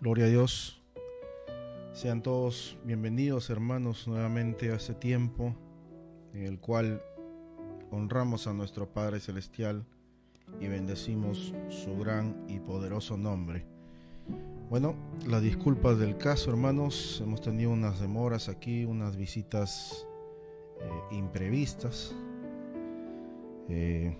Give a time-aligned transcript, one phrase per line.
[0.00, 0.80] Gloria a Dios.
[1.92, 5.56] Sean todos bienvenidos hermanos nuevamente a este tiempo
[6.32, 7.02] en el cual
[7.90, 9.84] honramos a nuestro Padre Celestial
[10.60, 13.66] y bendecimos su gran y poderoso nombre.
[14.70, 14.94] Bueno,
[15.26, 20.06] las disculpas del caso hermanos, hemos tenido unas demoras aquí, unas visitas
[20.80, 22.14] eh, imprevistas.
[23.68, 24.16] Eh,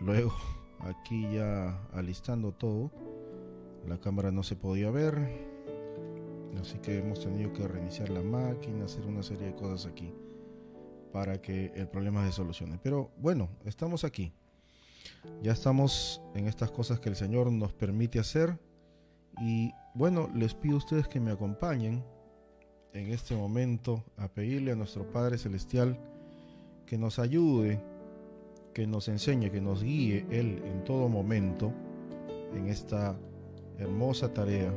[0.00, 0.32] luego,
[0.80, 2.90] aquí ya alistando todo
[3.86, 5.16] la cámara no se podía ver,
[6.60, 10.12] así que hemos tenido que reiniciar la máquina, hacer una serie de cosas aquí
[11.12, 12.78] para que el problema se solucione.
[12.82, 14.32] Pero bueno, estamos aquí.
[15.42, 18.58] Ya estamos en estas cosas que el Señor nos permite hacer.
[19.40, 22.04] Y bueno, les pido a ustedes que me acompañen
[22.92, 25.98] en este momento a pedirle a nuestro Padre Celestial
[26.86, 27.80] que nos ayude,
[28.74, 31.72] que nos enseñe, que nos guíe Él en todo momento
[32.54, 33.16] en esta
[33.78, 34.72] hermosa tarea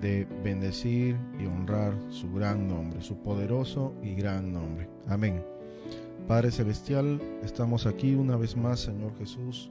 [0.00, 4.88] de bendecir y honrar su gran nombre, su poderoso y gran nombre.
[5.06, 5.44] Amén.
[6.26, 9.70] Padre Celestial, estamos aquí una vez más, Señor Jesús,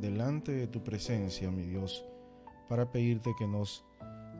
[0.00, 2.04] delante de tu presencia, mi Dios,
[2.68, 3.84] para pedirte que nos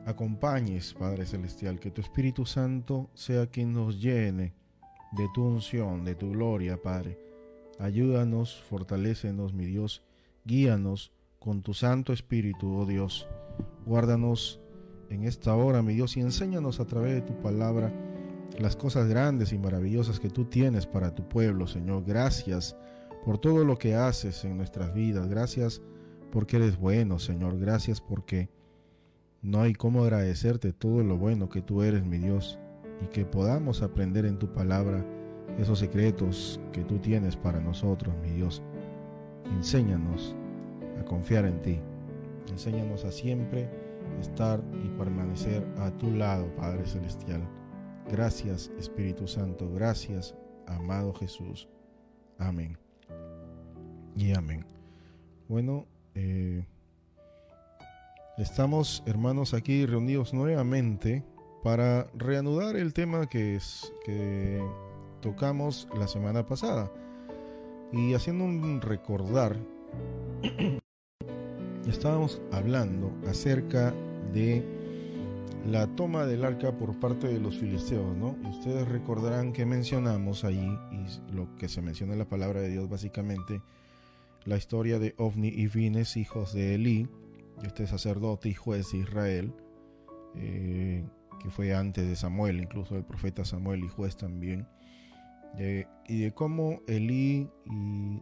[0.05, 4.53] acompañes, Padre Celestial, que tu Espíritu Santo sea quien nos llene
[5.11, 7.19] de tu unción, de tu gloria, Padre.
[7.79, 10.03] Ayúdanos, fortalécenos, mi Dios,
[10.45, 13.27] guíanos con tu Santo Espíritu, oh Dios
[13.85, 14.59] Guárdanos
[15.09, 17.93] en esta hora, mi Dios, y enséñanos a través de tu palabra
[18.59, 22.03] las cosas grandes y maravillosas que tú tienes para tu pueblo, Señor.
[22.05, 22.75] Gracias
[23.23, 25.27] por todo lo que haces en nuestras vidas.
[25.29, 25.81] Gracias
[26.31, 27.57] porque eres bueno, Señor.
[27.59, 28.49] Gracias porque
[29.41, 32.59] no hay cómo agradecerte todo lo bueno que tú eres, mi Dios,
[33.01, 35.05] y que podamos aprender en tu palabra
[35.57, 38.61] esos secretos que tú tienes para nosotros, mi Dios.
[39.55, 40.35] Enséñanos
[40.99, 41.79] a confiar en ti.
[42.49, 43.69] Enséñanos a siempre
[44.19, 47.41] estar y permanecer a tu lado, Padre Celestial.
[48.09, 49.69] Gracias, Espíritu Santo.
[49.73, 51.67] Gracias, amado Jesús.
[52.37, 52.77] Amén.
[54.15, 54.65] Y amén.
[55.47, 55.85] Bueno,
[56.15, 56.65] eh,
[58.37, 61.23] estamos, hermanos, aquí reunidos nuevamente
[61.63, 63.59] para reanudar el tema que,
[65.21, 66.91] tocamos la semana pasada.
[67.91, 69.57] Y haciendo un recordar
[71.91, 73.93] estábamos hablando acerca
[74.33, 74.63] de
[75.65, 78.37] la toma del arca por parte de los filisteos, ¿no?
[78.43, 82.69] Y ustedes recordarán que mencionamos ahí, y lo que se menciona en la palabra de
[82.69, 83.61] Dios básicamente,
[84.45, 87.07] la historia de Ovni y Vines, hijos de Elí,
[87.63, 89.53] este sacerdote y juez de Israel,
[90.35, 91.05] eh,
[91.41, 94.67] que fue antes de Samuel, incluso el profeta Samuel y juez también,
[96.07, 98.21] y de cómo Elí y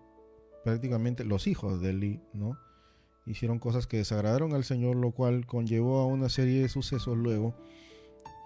[0.64, 2.58] prácticamente los hijos de Elí, ¿no?
[3.26, 7.56] Hicieron cosas que desagradaron al Señor, lo cual conllevó a una serie de sucesos luego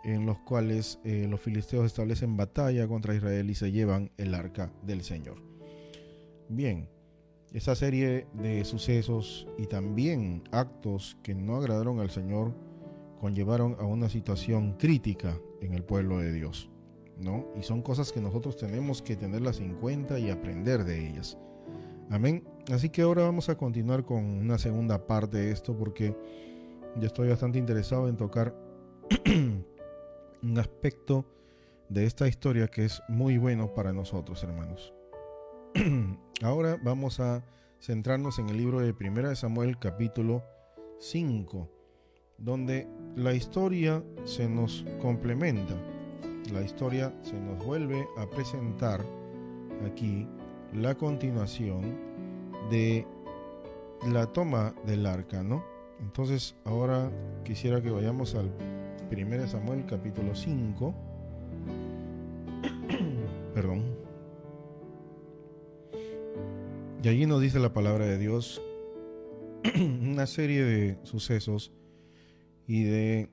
[0.04, 4.72] en los cuales eh, los filisteos establecen batalla contra Israel y se llevan el arca
[4.84, 5.42] del Señor.
[6.48, 6.88] Bien,
[7.54, 12.54] esa serie de sucesos y también actos que no agradaron al Señor
[13.20, 16.70] conllevaron a una situación crítica en el pueblo de Dios,
[17.18, 17.48] ¿no?
[17.60, 21.38] Y son cosas que nosotros tenemos que tenerlas en cuenta y aprender de ellas.
[22.10, 22.44] Amén.
[22.72, 26.16] Así que ahora vamos a continuar con una segunda parte de esto porque
[26.98, 28.56] yo estoy bastante interesado en tocar
[30.44, 31.26] un aspecto
[31.90, 34.94] de esta historia que es muy bueno para nosotros, hermanos.
[36.44, 37.44] ahora vamos a
[37.82, 40.44] centrarnos en el libro de Primera de Samuel capítulo
[41.00, 41.68] 5,
[42.38, 45.74] donde la historia se nos complementa.
[46.54, 49.04] La historia se nos vuelve a presentar
[49.86, 50.28] aquí
[50.74, 52.09] la continuación
[52.70, 53.06] de
[54.08, 55.64] la toma del arca, ¿no?
[56.00, 57.12] Entonces ahora
[57.44, 58.52] quisiera que vayamos al
[59.12, 60.94] 1 Samuel capítulo 5.
[63.54, 63.84] Perdón.
[67.04, 68.62] Y allí nos dice la palabra de Dios
[70.02, 71.72] una serie de sucesos
[72.68, 73.30] y de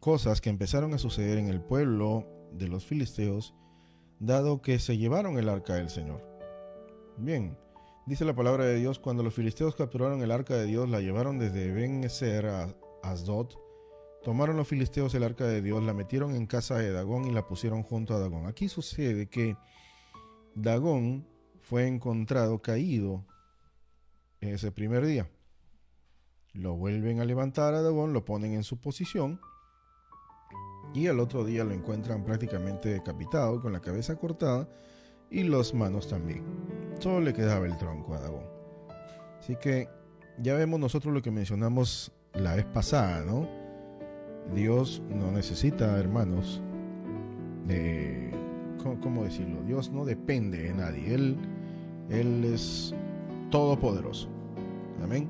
[0.00, 3.54] cosas que empezaron a suceder en el pueblo de los filisteos,
[4.20, 6.22] dado que se llevaron el arca del Señor.
[7.16, 7.56] Bien,
[8.06, 11.38] dice la palabra de Dios, cuando los filisteos capturaron el arca de Dios, la llevaron
[11.38, 13.48] desde ben a Asdod,
[14.22, 17.46] tomaron los filisteos el arca de Dios, la metieron en casa de Dagón y la
[17.46, 18.46] pusieron junto a Dagón.
[18.46, 19.56] Aquí sucede que
[20.54, 21.26] Dagón
[21.60, 23.24] fue encontrado caído
[24.40, 25.30] ese primer día.
[26.52, 29.40] Lo vuelven a levantar a Dagón, lo ponen en su posición
[30.94, 34.68] y al otro día lo encuentran prácticamente decapitado, con la cabeza cortada
[35.30, 36.83] y las manos también.
[36.98, 38.44] Solo le quedaba el tronco a Dagón.
[39.38, 39.88] Así que
[40.38, 43.46] ya vemos nosotros lo que mencionamos la vez pasada, ¿no?
[44.54, 46.62] Dios no necesita, hermanos,
[47.66, 48.30] de,
[49.00, 49.62] ¿cómo, decirlo?
[49.62, 51.14] Dios no depende de nadie.
[51.14, 51.36] Él,
[52.10, 52.94] él es
[53.50, 54.28] todopoderoso.
[55.02, 55.28] Amén.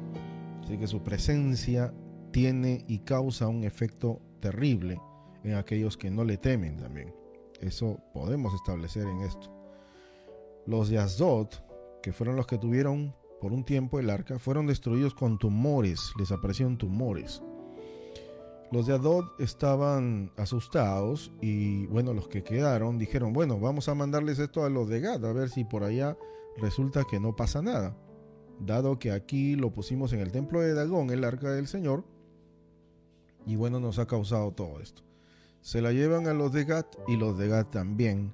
[0.62, 1.92] Así que su presencia
[2.32, 5.00] tiene y causa un efecto terrible
[5.44, 7.14] en aquellos que no le temen también.
[7.60, 9.53] Eso podemos establecer en esto.
[10.66, 11.48] Los de Asdod,
[12.02, 16.32] que fueron los que tuvieron por un tiempo el arca, fueron destruidos con tumores, les
[16.32, 17.42] aparecieron tumores.
[18.72, 24.38] Los de Adod estaban asustados y bueno, los que quedaron dijeron, bueno, vamos a mandarles
[24.38, 26.16] esto a los de Gad, a ver si por allá
[26.56, 27.96] resulta que no pasa nada.
[28.58, 32.04] Dado que aquí lo pusimos en el templo de Dagón, el arca del Señor,
[33.46, 35.02] y bueno, nos ha causado todo esto.
[35.60, 38.32] Se la llevan a los de Gad y los de Gad también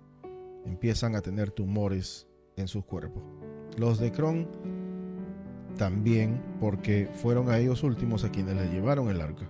[0.64, 2.26] empiezan a tener tumores
[2.56, 3.22] en sus cuerpos.
[3.76, 4.48] Los de Cron
[5.76, 9.48] también porque fueron a ellos últimos a quienes le llevaron el arca.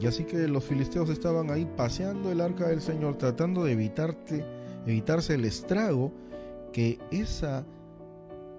[0.00, 4.44] Y así que los filisteos estaban ahí paseando el arca del Señor, tratando de evitarte,
[4.84, 6.12] evitarse el estrago
[6.72, 7.64] que esa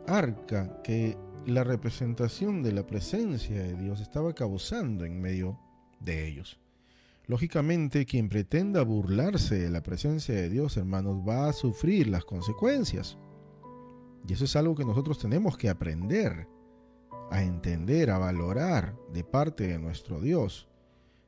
[0.08, 5.60] arca, que la representación de la presencia de Dios estaba causando en medio
[6.00, 6.63] de ellos.
[7.26, 13.18] Lógicamente, quien pretenda burlarse de la presencia de Dios, hermanos, va a sufrir las consecuencias.
[14.28, 16.48] Y eso es algo que nosotros tenemos que aprender
[17.32, 20.68] a entender, a valorar de parte de nuestro Dios.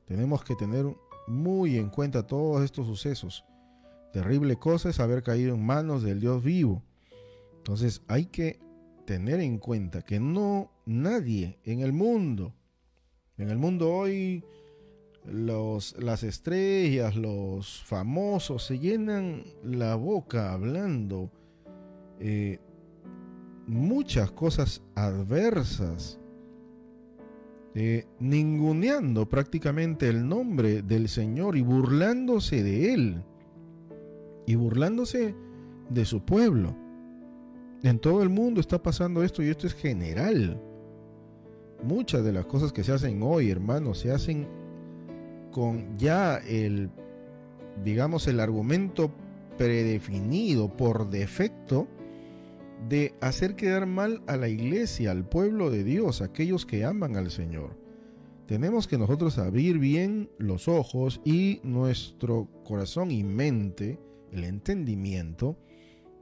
[0.06, 0.86] Tenemos que tener
[1.28, 3.46] muy en cuenta todos estos sucesos.
[4.12, 6.84] Terrible cosa es haber caído en manos del Dios vivo.
[7.58, 8.60] Entonces hay que
[9.06, 12.54] tener en cuenta que no nadie en el mundo,
[13.38, 14.44] en el mundo hoy,
[15.28, 21.32] los, las estrellas, los famosos se llenan la boca hablando
[22.20, 22.60] eh,
[23.68, 26.20] muchas cosas adversas,
[27.74, 33.24] eh, ninguneando prácticamente el nombre del Señor y burlándose de Él,
[34.46, 35.36] y burlándose
[35.90, 36.76] de su pueblo.
[37.84, 40.62] En todo el mundo está pasando esto y esto es general.
[41.84, 44.48] Muchas de las cosas que se hacen hoy, hermanos, se hacen
[45.56, 46.90] con ya el,
[47.82, 49.10] digamos, el argumento
[49.58, 51.88] predefinido por defecto
[52.90, 57.32] de hacer quedar mal a la iglesia, al pueblo de Dios, aquellos que aman al
[57.32, 57.78] Señor.
[58.48, 63.98] Tenemos que nosotros abrir bien los ojos y nuestro corazón y mente,
[64.34, 65.56] el entendimiento,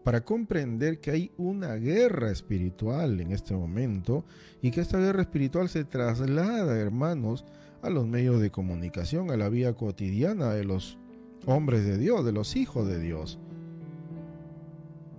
[0.03, 4.25] para comprender que hay una guerra espiritual en este momento
[4.62, 7.45] y que esta guerra espiritual se traslada, hermanos,
[7.83, 10.97] a los medios de comunicación, a la vida cotidiana de los
[11.45, 13.38] hombres de Dios, de los hijos de Dios.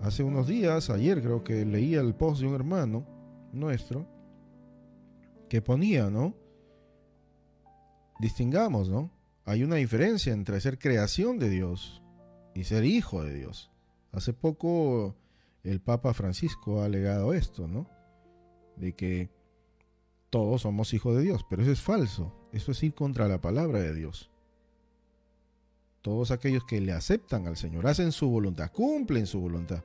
[0.02, 3.06] Hace unos días, ayer creo que leía el post de un hermano
[3.52, 4.06] nuestro
[5.49, 6.34] que ponía, ¿no?
[8.19, 9.11] Distingamos, ¿no?
[9.44, 12.02] Hay una diferencia entre ser creación de Dios
[12.55, 13.70] y ser hijo de Dios.
[14.11, 15.16] Hace poco
[15.64, 17.87] el Papa Francisco ha alegado esto, ¿no?
[18.76, 19.31] De que
[20.31, 22.44] todos somos hijos de Dios, pero eso es falso.
[22.55, 24.31] Eso es ir contra la palabra de Dios.
[26.01, 29.85] Todos aquellos que le aceptan al Señor, hacen su voluntad, cumplen su voluntad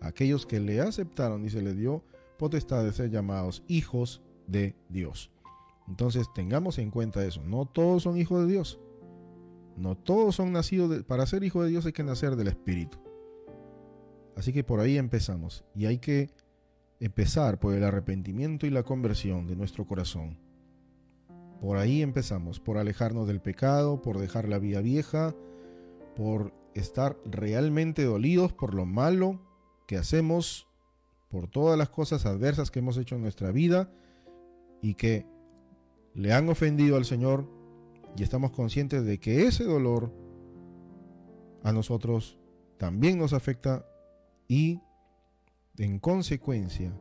[0.00, 2.02] aquellos que le aceptaron y se le dio
[2.38, 5.30] potestad de ser llamados hijos de Dios.
[5.88, 8.80] Entonces tengamos en cuenta eso, no todos son hijos de Dios.
[9.76, 12.98] No todos son nacidos para ser hijo de Dios hay que nacer del Espíritu.
[14.36, 16.30] Así que por ahí empezamos y hay que
[16.98, 20.36] empezar por el arrepentimiento y la conversión de nuestro corazón.
[21.60, 25.34] Por ahí empezamos, por alejarnos del pecado, por dejar la vida vieja,
[26.16, 29.40] por estar realmente dolidos por lo malo
[29.86, 30.68] que hacemos,
[31.28, 33.92] por todas las cosas adversas que hemos hecho en nuestra vida
[34.80, 35.26] y que
[36.14, 37.46] le han ofendido al Señor
[38.16, 40.12] y estamos conscientes de que ese dolor
[41.62, 42.38] a nosotros
[42.78, 43.86] también nos afecta
[44.48, 44.80] y
[45.76, 46.92] en consecuencia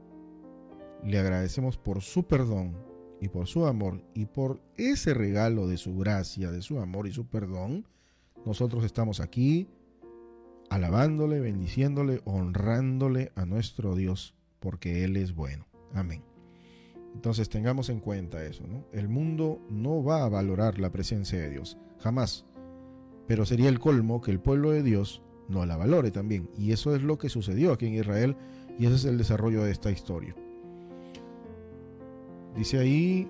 [1.04, 2.89] le agradecemos por su perdón
[3.22, 7.12] y por su amor y por ese regalo de su gracia, de su amor y
[7.12, 7.86] su perdón,
[8.46, 9.68] nosotros estamos aquí
[10.70, 15.66] alabándole, bendiciéndole, honrándole a nuestro Dios, porque Él es bueno.
[15.94, 16.24] Amén.
[17.14, 18.86] Entonces tengamos en cuenta eso, ¿no?
[18.94, 22.46] El mundo no va a valorar la presencia de Dios, jamás.
[23.28, 26.50] Pero sería el colmo que el pueblo de Dios no la valore también.
[26.58, 28.38] Y eso es lo que sucedió aquí en Israel
[28.78, 30.36] y ese es el desarrollo de esta historia.
[32.56, 33.28] Dice ahí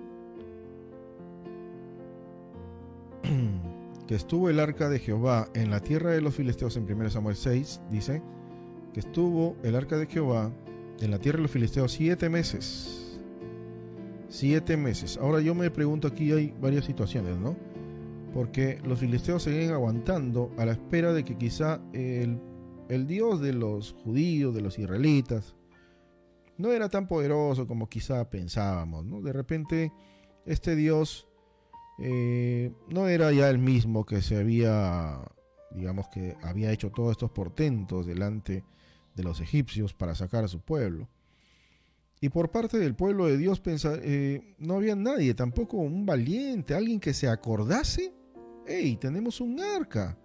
[4.06, 7.36] que estuvo el arca de Jehová en la tierra de los filisteos en 1 Samuel
[7.36, 8.22] 6, dice
[8.92, 10.50] que estuvo el arca de Jehová
[11.00, 13.20] en la tierra de los filisteos siete meses.
[14.28, 15.16] Siete meses.
[15.16, 17.56] Ahora yo me pregunto, aquí hay varias situaciones, ¿no?
[18.32, 22.38] porque los filisteos seguían aguantando a la espera de que quizá el,
[22.88, 25.56] el Dios de los judíos, de los israelitas,
[26.60, 29.04] no era tan poderoso como quizá pensábamos.
[29.04, 29.20] ¿no?
[29.20, 29.92] De repente,
[30.44, 31.26] este Dios
[31.98, 35.20] eh, no era ya el mismo que se había,
[35.72, 38.64] digamos que había hecho todos estos portentos delante
[39.14, 41.08] de los egipcios para sacar a su pueblo.
[42.22, 47.00] Y por parte del pueblo de Dios eh, no había nadie, tampoco un valiente, alguien
[47.00, 48.12] que se acordase.
[48.66, 50.18] ¡Hey, tenemos un arca!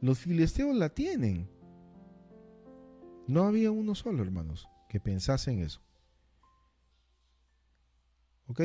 [0.00, 1.48] Los filisteos la tienen.
[3.26, 5.80] No había uno solo, hermanos, que pensase en eso.
[8.46, 8.60] ¿Ok?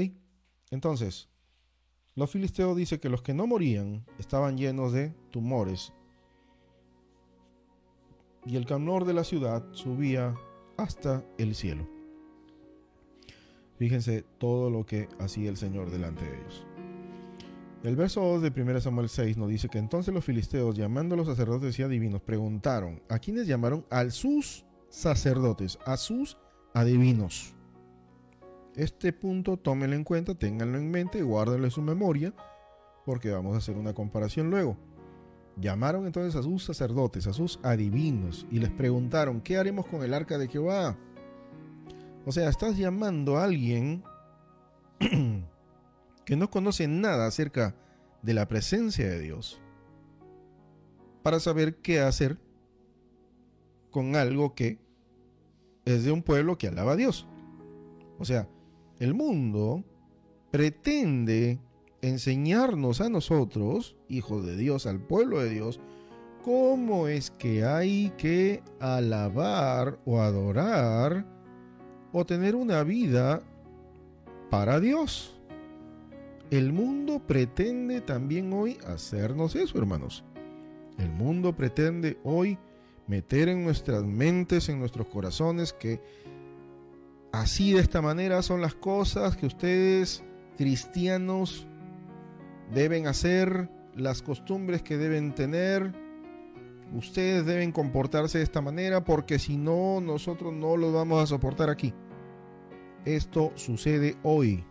[0.71, 1.29] Entonces,
[2.15, 5.93] los filisteos dicen que los que no morían estaban llenos de tumores.
[8.45, 10.35] Y el calor de la ciudad subía
[10.75, 11.87] hasta el cielo.
[13.77, 16.67] Fíjense todo lo que hacía el Señor delante de ellos.
[17.83, 21.17] El verso 2 de 1 Samuel 6 nos dice que entonces los filisteos, llamando a
[21.17, 23.85] los sacerdotes y adivinos, preguntaron, ¿a quiénes llamaron?
[23.89, 26.37] A sus sacerdotes, a sus
[26.73, 27.53] adivinos.
[28.75, 32.33] Este punto tómenlo en cuenta, ténganlo en mente, guárdenlo en su memoria,
[33.05, 34.77] porque vamos a hacer una comparación luego.
[35.59, 40.13] Llamaron entonces a sus sacerdotes, a sus adivinos, y les preguntaron, ¿qué haremos con el
[40.13, 40.95] arca de Jehová?
[42.25, 44.03] O sea, estás llamando a alguien
[46.25, 47.75] que no conoce nada acerca
[48.21, 49.61] de la presencia de Dios
[51.23, 52.37] para saber qué hacer
[53.97, 54.77] con algo que
[55.83, 57.25] es de un pueblo que alaba a Dios.
[58.19, 58.47] O sea,
[58.99, 59.83] el mundo
[60.51, 61.59] pretende
[62.03, 65.79] enseñarnos a nosotros, hijos de Dios, al pueblo de Dios,
[66.45, 71.25] cómo es que hay que alabar o adorar
[72.11, 73.41] o tener una vida
[74.51, 75.41] para Dios.
[76.51, 80.23] El mundo pretende también hoy hacernos eso, hermanos.
[80.99, 82.59] El mundo pretende hoy
[83.07, 86.01] meter en nuestras mentes, en nuestros corazones, que
[87.31, 90.23] así de esta manera son las cosas que ustedes,
[90.57, 91.67] cristianos,
[92.73, 95.93] deben hacer, las costumbres que deben tener.
[96.93, 101.69] Ustedes deben comportarse de esta manera porque si no, nosotros no los vamos a soportar
[101.69, 101.93] aquí.
[103.05, 104.63] Esto sucede hoy.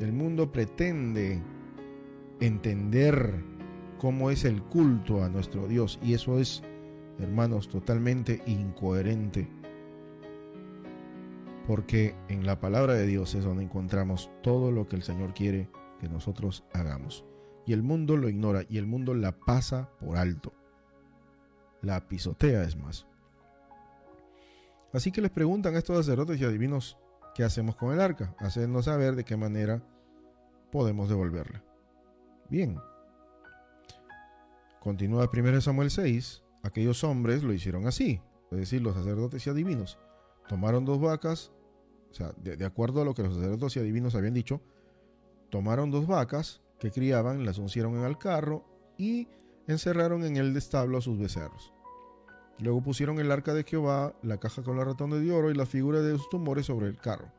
[0.00, 1.42] El mundo pretende
[2.40, 3.55] entender
[3.98, 6.62] cómo es el culto a nuestro Dios y eso es,
[7.18, 9.48] hermanos, totalmente incoherente.
[11.66, 15.68] Porque en la palabra de Dios es donde encontramos todo lo que el Señor quiere
[16.00, 17.24] que nosotros hagamos.
[17.66, 20.52] Y el mundo lo ignora y el mundo la pasa por alto.
[21.82, 23.06] La pisotea es más.
[24.92, 26.96] Así que les preguntan a estos sacerdotes y adivinos
[27.34, 29.82] qué hacemos con el arca, hacernos saber de qué manera
[30.70, 31.62] podemos devolverla.
[32.48, 32.78] Bien.
[34.86, 38.20] Continúa 1 Samuel 6, aquellos hombres lo hicieron así,
[38.52, 39.98] es decir, los sacerdotes y adivinos.
[40.48, 41.50] Tomaron dos vacas,
[42.12, 44.60] o sea, de, acuerdo a lo que los sacerdotes y adivinos habían dicho,
[45.50, 48.64] tomaron dos vacas que criaban, las uncieron en el carro
[48.96, 49.26] y
[49.66, 51.72] encerraron en el establo a sus becerros.
[52.60, 55.66] Luego pusieron el arca de Jehová, la caja con la ratón de oro y la
[55.66, 57.32] figura de sus tumores sobre el carro.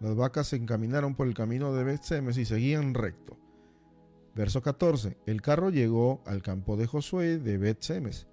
[0.00, 3.38] Las vacas se encaminaron por el camino de Bet-Semes y seguían recto.
[4.34, 5.16] Verso 14.
[5.26, 8.26] El carro llegó al campo de Josué de Bet-Semes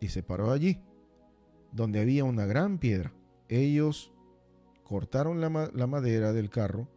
[0.00, 0.80] y se paró allí,
[1.72, 3.12] donde había una gran piedra.
[3.48, 4.12] Ellos
[4.84, 5.48] cortaron la,
[5.86, 6.88] madera del carro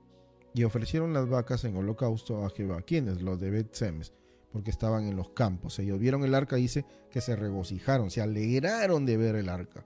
[0.54, 2.82] y ofrecieron las vacas en holocausto a Jehová.
[2.82, 3.22] ¿Quiénes?
[3.22, 4.14] Los de Bet-Semes
[4.52, 5.78] porque estaban en los campos.
[5.80, 9.86] Ellos vieron el arca, dice que se regocijaron, se alegraron de ver el arca.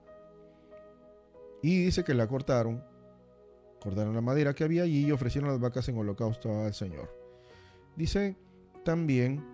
[1.62, 2.82] Y dice que la cortaron,
[3.80, 7.14] cortaron la madera que había allí y ofrecieron las vacas en holocausto al Señor.
[7.96, 8.36] Dice
[8.84, 9.44] también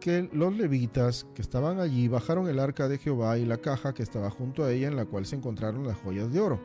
[0.00, 4.02] que los levitas que estaban allí bajaron el arca de Jehová y la caja que
[4.02, 6.60] estaba junto a ella en la cual se encontraron las joyas de oro.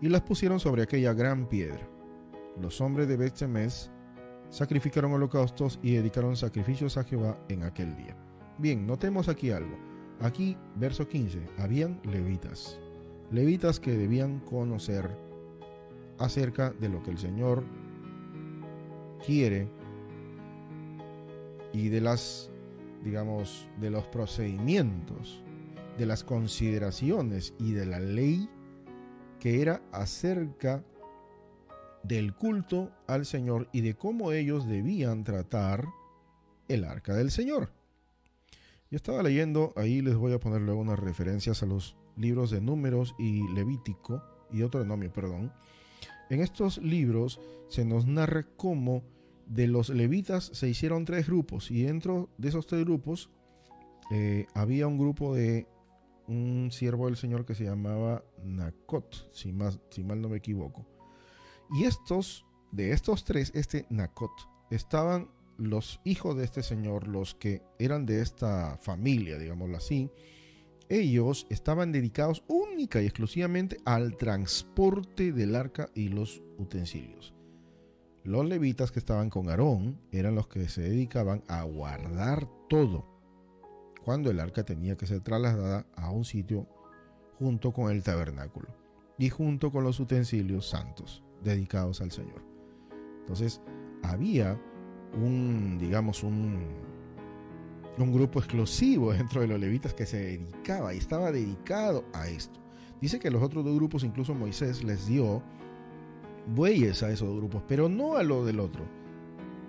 [0.00, 1.88] Y las pusieron sobre aquella gran piedra.
[2.60, 3.90] Los hombres de Betsemes
[4.50, 8.16] sacrificaron holocaustos y dedicaron sacrificios a Jehová en aquel día.
[8.58, 9.76] Bien, notemos aquí algo.
[10.20, 12.80] Aquí, verso 15, habían levitas.
[13.30, 15.10] Levitas que debían conocer
[16.18, 17.64] acerca de lo que el Señor
[19.24, 19.68] quiere
[21.72, 22.50] y de las,
[23.04, 25.42] digamos, de los procedimientos,
[25.98, 28.48] de las consideraciones y de la ley
[29.40, 30.82] que era acerca
[32.02, 35.86] del culto al Señor y de cómo ellos debían tratar
[36.68, 37.72] el arca del Señor.
[38.90, 42.60] Yo estaba leyendo, ahí les voy a poner luego unas referencias a los libros de
[42.60, 45.52] Números y Levítico y Deuteronomio, perdón.
[46.30, 49.02] En estos libros se nos narra cómo
[49.46, 53.30] de los levitas se hicieron tres grupos y dentro de esos tres grupos
[54.10, 55.66] eh, había un grupo de
[56.26, 60.84] un siervo del Señor que se llamaba Nakot, si, más, si mal no me equivoco.
[61.70, 64.32] Y estos, de estos tres, este Nakot,
[64.70, 70.10] estaban los hijos de este señor, los que eran de esta familia, digámoslo así,
[70.88, 77.34] ellos estaban dedicados única y exclusivamente al transporte del arca y los utensilios.
[78.24, 83.06] Los levitas que estaban con Aarón eran los que se dedicaban a guardar todo
[84.04, 86.66] cuando el arca tenía que ser trasladada a un sitio
[87.38, 88.68] junto con el tabernáculo
[89.18, 92.42] y junto con los utensilios santos dedicados al Señor.
[93.20, 93.60] Entonces
[94.02, 94.60] había
[95.14, 96.64] un, digamos, un,
[97.98, 102.60] un grupo exclusivo dentro de los levitas que se dedicaba y estaba dedicado a esto.
[103.00, 105.42] Dice que los otros dos grupos, incluso Moisés les dio
[106.54, 108.84] bueyes a esos grupos, pero no a lo del otro,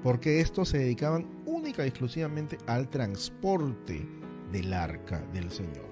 [0.04, 4.08] porque estos se dedicaban única y exclusivamente al transporte
[4.52, 5.88] del arca del Señor.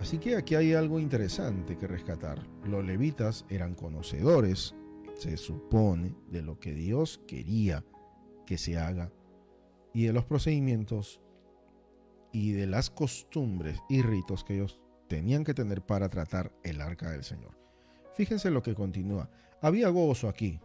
[0.00, 2.46] Así que aquí hay algo interesante que rescatar.
[2.64, 4.74] Los levitas eran conocedores,
[5.14, 7.84] se supone, de lo que Dios quería
[8.44, 9.10] que se haga
[9.94, 11.20] y de los procedimientos
[12.32, 17.10] y de las costumbres y ritos que ellos tenían que tener para tratar el arca
[17.10, 17.56] del Señor.
[18.14, 19.30] Fíjense lo que continúa.
[19.62, 20.60] Había gozo aquí.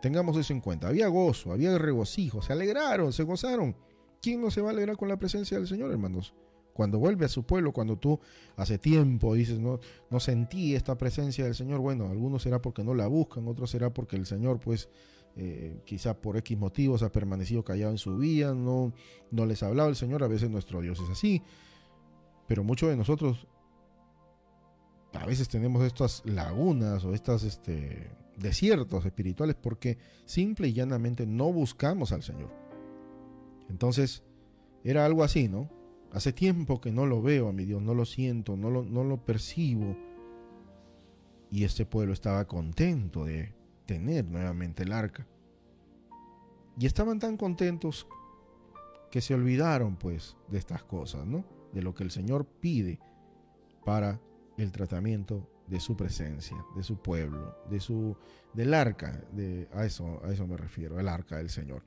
[0.00, 0.88] Tengamos eso en cuenta.
[0.88, 3.76] Había gozo, había regocijo, se alegraron, se gozaron.
[4.22, 6.34] ¿Quién no se va a alegrar con la presencia del Señor, hermanos?
[6.72, 8.20] Cuando vuelve a su pueblo, cuando tú
[8.56, 12.94] hace tiempo dices, no, no sentí esta presencia del Señor, bueno, algunos será porque no
[12.94, 14.88] la buscan, otros será porque el Señor, pues,
[15.40, 18.92] eh, quizá por X motivos ha permanecido callado en su vida, no,
[19.30, 21.42] no les ha hablado el Señor, a veces nuestro Dios es así,
[22.48, 23.46] pero muchos de nosotros
[25.12, 31.52] a veces tenemos estas lagunas o estos este, desiertos espirituales porque simple y llanamente no
[31.52, 32.50] buscamos al Señor.
[33.68, 34.24] Entonces,
[34.82, 35.70] era algo así, ¿no?
[36.12, 39.04] Hace tiempo que no lo veo a mi Dios, no lo siento, no lo, no
[39.04, 39.96] lo percibo.
[41.50, 43.54] Y este pueblo estaba contento de
[43.88, 45.26] tener nuevamente el arca.
[46.78, 48.06] Y estaban tan contentos
[49.10, 51.44] que se olvidaron pues de estas cosas, ¿no?
[51.72, 53.00] De lo que el Señor pide
[53.84, 54.20] para
[54.58, 58.14] el tratamiento de su presencia, de su pueblo, de su
[58.52, 61.82] del arca, de a eso a eso me refiero, el arca del Señor.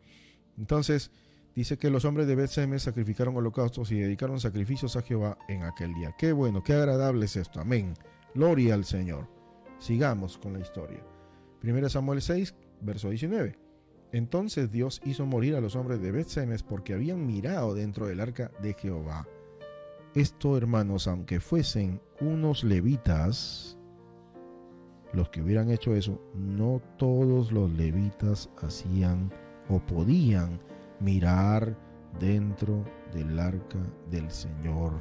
[0.58, 1.12] Entonces,
[1.56, 5.94] dice que los hombres de Bethshem sacrificaron holocaustos y dedicaron sacrificios a Jehová en aquel
[5.94, 6.16] día.
[6.18, 7.60] Qué bueno, qué agradable es esto.
[7.60, 7.94] Amén.
[8.34, 9.28] Gloria al Señor.
[9.78, 11.11] Sigamos con la historia.
[11.64, 13.58] 1 Samuel 6, verso 19.
[14.12, 18.52] Entonces Dios hizo morir a los hombres de Bethsemes porque habían mirado dentro del arca
[18.62, 19.28] de Jehová.
[20.14, 23.78] Esto, hermanos, aunque fuesen unos levitas,
[25.14, 29.32] los que hubieran hecho eso, no todos los levitas hacían
[29.70, 30.60] o podían
[31.00, 31.78] mirar
[32.20, 34.94] dentro del arca del Señor.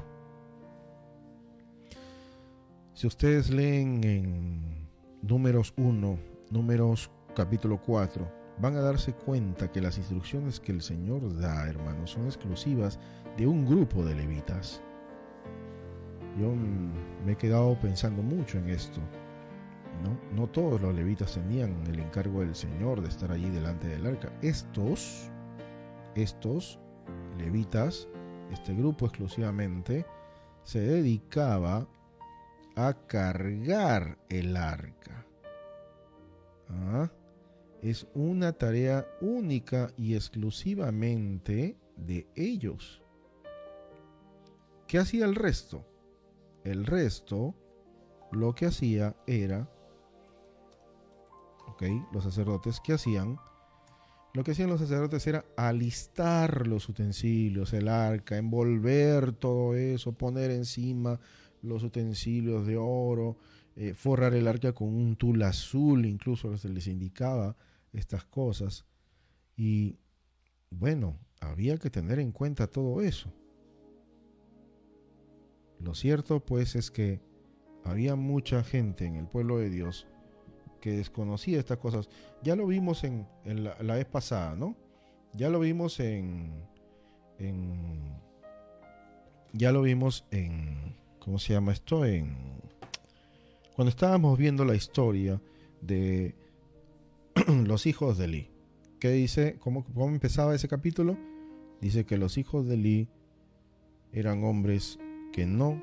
[2.95, 4.89] Si ustedes leen en
[5.23, 6.19] números 1,
[6.51, 12.11] números capítulo 4, van a darse cuenta que las instrucciones que el Señor da, hermanos,
[12.11, 12.99] son exclusivas
[13.37, 14.83] de un grupo de levitas.
[16.39, 16.53] Yo
[17.25, 19.01] me he quedado pensando mucho en esto.
[20.05, 20.19] ¿no?
[20.35, 24.33] no todos los levitas tenían el encargo del Señor de estar allí delante del arca.
[24.41, 25.31] Estos
[26.15, 26.79] estos
[27.39, 28.09] levitas,
[28.53, 30.07] este grupo exclusivamente,
[30.63, 31.87] se dedicaba
[32.77, 35.27] a cargar el arca.
[36.71, 37.11] ¿Ah?
[37.83, 43.03] Es una tarea única y exclusivamente de ellos.
[44.87, 45.87] ¿Qué hacía el resto?
[46.65, 47.55] El resto
[48.33, 49.69] lo que hacía era,
[51.69, 53.39] ok, los sacerdotes que hacían
[54.33, 60.53] lo que hacían los sacerdotes era alistar los utensilios, el arca, envolver todo eso, poner
[60.53, 61.19] encima
[61.63, 63.39] los utensilios de oro,
[63.77, 67.57] eh, forrar el arca con un tul azul, incluso se les indicaba
[67.93, 68.85] estas cosas.
[69.57, 69.99] Y
[70.71, 73.33] bueno, había que tener en cuenta todo eso.
[75.79, 77.21] Lo cierto pues es que
[77.85, 80.07] había mucha gente en el pueblo de Dios
[80.81, 82.09] que desconocía estas cosas.
[82.43, 84.77] Ya lo vimos en, la, vez pasada, ¿no?
[85.33, 86.67] Ya lo vimos en,
[87.39, 88.19] en,
[89.53, 90.97] Ya lo vimos en...
[91.19, 92.05] ¿Cómo se llama esto?
[92.05, 92.61] En...
[93.75, 95.41] Cuando estábamos viendo la historia
[95.81, 96.35] de
[97.47, 98.51] los hijos de Lee.
[98.99, 99.57] ¿Qué dice?
[99.59, 101.17] ¿Cómo, ¿Cómo empezaba ese capítulo?
[101.81, 103.09] Dice que los hijos de Lee
[104.13, 104.99] eran hombres
[105.33, 105.83] que no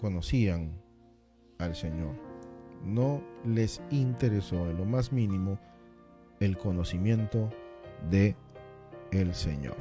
[0.00, 0.80] conocían
[1.58, 2.26] al Señor
[2.86, 5.58] no les interesó en lo más mínimo
[6.40, 7.50] el conocimiento
[8.10, 8.36] de
[9.10, 9.76] el Señor.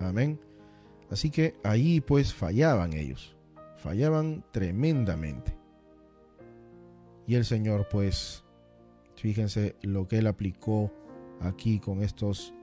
[0.00, 0.38] Amén.
[1.10, 3.36] Así que ahí pues fallaban ellos,
[3.76, 5.55] fallaban tremendamente.
[7.26, 8.44] Y el Señor pues,
[9.16, 10.92] fíjense lo que él aplicó
[11.40, 12.54] aquí con estos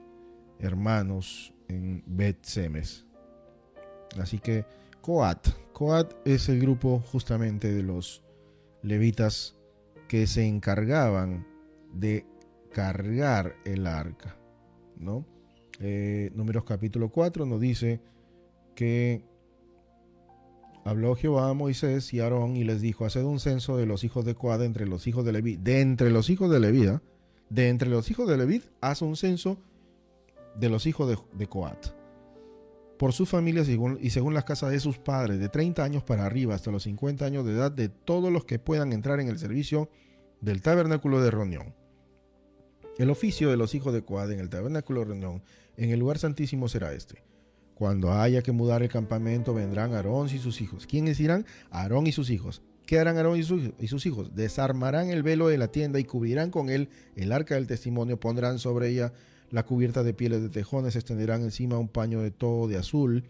[0.58, 3.06] hermanos en Bet Semes.
[4.18, 4.64] Así que
[5.00, 8.22] Coat, Coat es el grupo justamente de los
[8.82, 9.56] levitas
[10.08, 11.46] que se encargaban
[11.92, 12.26] de
[12.72, 14.36] cargar el arca,
[14.96, 15.26] ¿no?
[15.80, 18.00] Eh, números capítulo 4 nos dice
[18.74, 19.24] que
[20.84, 24.24] habló Jehová a Moisés y Aarón y les dijo, haced un censo de los hijos
[24.24, 27.02] de Coat entre los hijos de Leví, de entre los hijos de Leví, ¿ah?
[27.48, 29.58] de entre los hijos de haz un censo
[30.58, 31.86] de los hijos de, Coat
[32.98, 36.54] por sus familias y según las casas de sus padres, de 30 años para arriba
[36.54, 39.90] hasta los 50 años de edad, de todos los que puedan entrar en el servicio
[40.40, 41.74] del tabernáculo de reunión.
[42.96, 45.42] El oficio de los hijos de Coad en el tabernáculo de reunión
[45.76, 47.24] en el lugar santísimo será este.
[47.74, 50.86] Cuando haya que mudar el campamento, vendrán Aarón y sus hijos.
[50.86, 51.44] ¿Quiénes irán?
[51.70, 52.62] Aarón y sus hijos.
[52.86, 54.34] ¿Qué harán Aarón y sus hijos?
[54.34, 58.58] Desarmarán el velo de la tienda y cubrirán con él el arca del testimonio, pondrán
[58.58, 59.12] sobre ella
[59.50, 63.24] la cubierta de pieles de tejones, extenderán encima un paño de todo de azul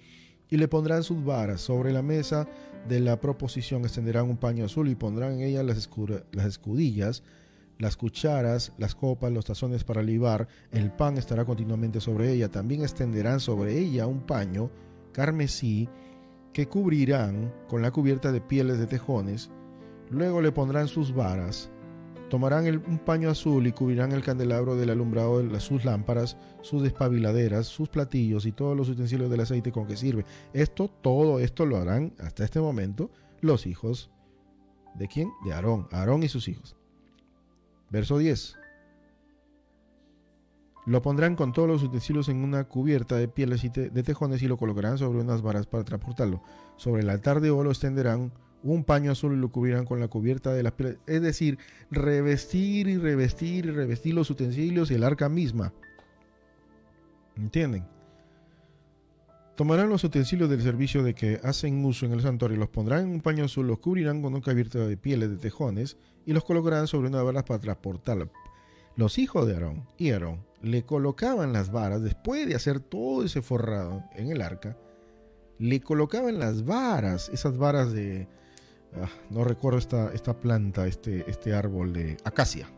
[0.51, 1.61] y le pondrán sus varas.
[1.61, 2.49] Sobre la mesa
[2.89, 5.89] de la proposición extenderán un paño azul y pondrán en ella las,
[6.33, 7.23] las escudillas,
[7.79, 10.49] las cucharas, las copas, los tazones para libar.
[10.71, 12.51] El pan estará continuamente sobre ella.
[12.51, 14.71] También extenderán sobre ella un paño
[15.13, 15.89] carmesí
[16.53, 19.51] que cubrirán con la cubierta de pieles de tejones.
[20.11, 21.71] Luego le pondrán sus varas
[22.35, 27.67] Tomarán un paño azul y cubrirán el candelabro del alumbrado de sus lámparas, sus despabiladeras,
[27.67, 30.25] sus platillos y todos los utensilios del aceite con que sirve.
[30.53, 33.11] Esto, todo esto lo harán hasta este momento
[33.41, 34.11] los hijos
[34.95, 35.31] de quién?
[35.45, 36.77] De Aarón, Aarón y sus hijos.
[37.95, 38.59] Verso 10.
[40.85, 44.49] Lo pondrán con todos los utensilios en una cubierta de pieles y de tejones y
[44.49, 46.43] lo colocarán sobre unas varas para transportarlo.
[46.77, 48.33] Sobre el altar de oro extenderán
[48.65, 50.99] un paño azul y lo cubrirán con la cubierta de las pieles.
[51.07, 51.61] Es decir,
[51.93, 55.73] revestir y revestir y revestir los utensilios y el arca misma.
[57.37, 57.87] ¿Entienden?
[59.57, 63.11] Tomarán los utensilios del servicio de que hacen uso en el santuario, los pondrán en
[63.11, 66.89] un paño azul, los cubrirán con una cubierta de pieles de tejones y los colocarán
[66.89, 68.29] sobre una vara para transportarla.
[68.97, 73.43] Los hijos de Aarón y Aarón le colocaban las varas después de hacer todo ese
[73.43, 74.77] forrado en el arca.
[75.59, 78.29] Le colocaban las varas, esas varas de,
[78.97, 82.69] Ah, no recuerdo esta, esta planta, este, este árbol de acacia,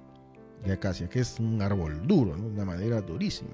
[0.64, 3.52] de acacia, que es un árbol duro, una madera durísima.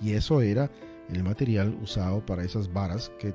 [0.00, 0.70] Y eso era
[1.12, 3.34] el material usado para esas varas que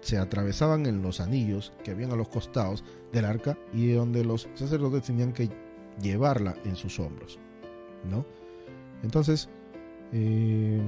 [0.00, 4.48] se atravesaban en los anillos que habían a los costados del arca y donde los
[4.54, 5.48] sacerdotes tenían que
[6.00, 7.38] llevarla en sus hombros.
[8.10, 8.26] ¿no?
[9.02, 9.48] Entonces,
[10.12, 10.82] eh,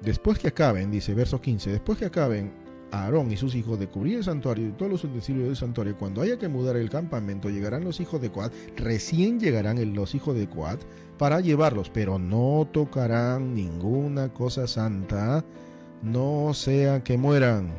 [0.00, 4.18] después que acaben, dice verso 15, después que acaben Aarón y sus hijos de cubrir
[4.18, 7.84] el santuario y todos los utensilios del santuario, cuando haya que mudar el campamento, llegarán
[7.84, 10.80] los hijos de Coat, recién llegarán los hijos de Coat
[11.18, 15.44] para llevarlos, pero no tocarán ninguna cosa santa,
[16.02, 17.72] no sea que mueran.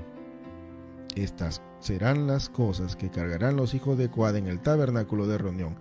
[1.16, 5.76] Estas serán las cosas que cargarán los hijos de Coat en el tabernáculo de reunión.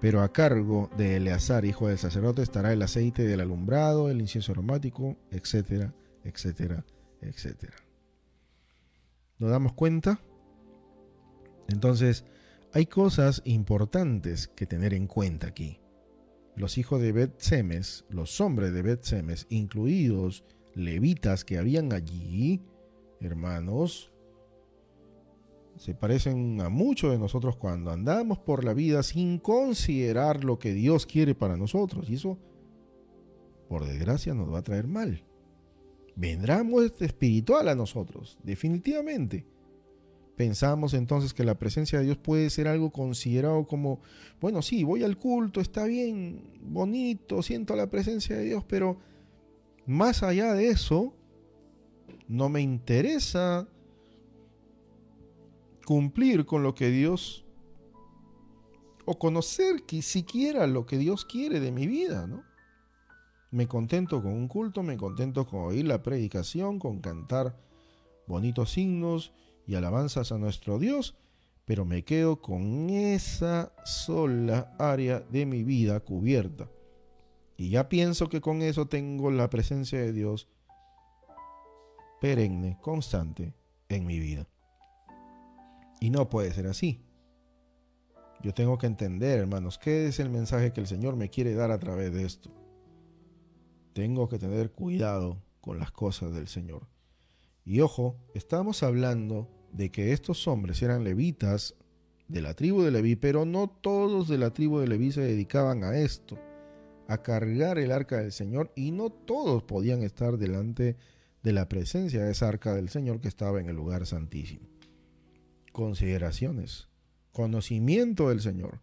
[0.00, 4.52] Pero a cargo de Eleazar, hijo del sacerdote, estará el aceite del alumbrado, el incienso
[4.52, 6.84] aromático, etcétera, etcétera
[7.20, 7.76] etcétera.
[9.38, 10.20] ¿Nos damos cuenta?
[11.68, 12.24] Entonces,
[12.72, 15.80] hay cosas importantes que tener en cuenta aquí.
[16.56, 22.62] Los hijos de Bet Semes, los hombres de Bet Semes, incluidos levitas que habían allí,
[23.20, 24.12] hermanos,
[25.76, 30.72] se parecen a muchos de nosotros cuando andamos por la vida sin considerar lo que
[30.72, 32.10] Dios quiere para nosotros.
[32.10, 32.38] Y eso,
[33.68, 35.27] por desgracia, nos va a traer mal
[36.18, 39.46] vendrá muerte espiritual a nosotros, definitivamente.
[40.34, 44.00] Pensamos entonces que la presencia de Dios puede ser algo considerado como,
[44.40, 48.98] bueno, sí, voy al culto, está bien, bonito, siento la presencia de Dios, pero
[49.86, 51.14] más allá de eso,
[52.26, 53.68] no me interesa
[55.86, 57.44] cumplir con lo que Dios,
[59.04, 62.47] o conocer siquiera lo que Dios quiere de mi vida, ¿no?
[63.50, 67.56] Me contento con un culto, me contento con oír la predicación, con cantar
[68.26, 69.32] bonitos signos
[69.66, 71.16] y alabanzas a nuestro Dios,
[71.64, 76.68] pero me quedo con esa sola área de mi vida cubierta.
[77.56, 80.48] Y ya pienso que con eso tengo la presencia de Dios
[82.20, 83.54] perenne, constante
[83.88, 84.46] en mi vida.
[86.00, 87.02] Y no puede ser así.
[88.42, 91.72] Yo tengo que entender, hermanos, qué es el mensaje que el Señor me quiere dar
[91.72, 92.50] a través de esto.
[93.98, 96.86] Tengo que tener cuidado con las cosas del Señor.
[97.64, 101.74] Y ojo, estamos hablando de que estos hombres eran levitas
[102.28, 105.82] de la tribu de Leví, pero no todos de la tribu de Leví se dedicaban
[105.82, 106.38] a esto,
[107.08, 110.96] a cargar el arca del Señor, y no todos podían estar delante
[111.42, 114.68] de la presencia de esa arca del Señor que estaba en el lugar santísimo.
[115.72, 116.86] Consideraciones,
[117.32, 118.78] conocimiento del Señor,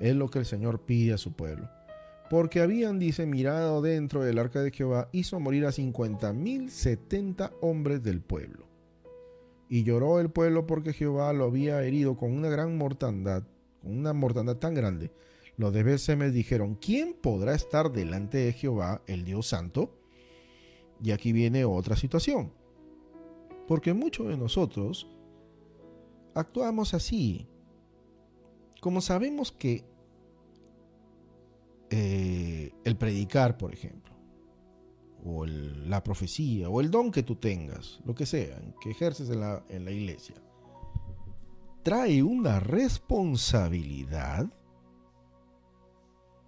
[0.00, 1.77] es lo que el Señor pide a su pueblo.
[2.30, 7.52] Porque habían, dice, mirado dentro del arca de Jehová, hizo morir a cincuenta mil setenta
[7.60, 8.66] hombres del pueblo.
[9.70, 13.44] Y lloró el pueblo porque Jehová lo había herido con una gran mortandad,
[13.82, 15.10] con una mortandad tan grande.
[15.56, 19.98] Los de me dijeron, ¿quién podrá estar delante de Jehová, el Dios Santo?
[21.02, 22.52] Y aquí viene otra situación.
[23.66, 25.08] Porque muchos de nosotros
[26.34, 27.46] actuamos así.
[28.80, 29.84] Como sabemos que
[32.88, 34.14] el predicar, por ejemplo,
[35.24, 39.40] o la profecía, o el don que tú tengas, lo que sea, que ejerces en
[39.40, 40.36] la, en la iglesia,
[41.82, 44.46] trae una responsabilidad.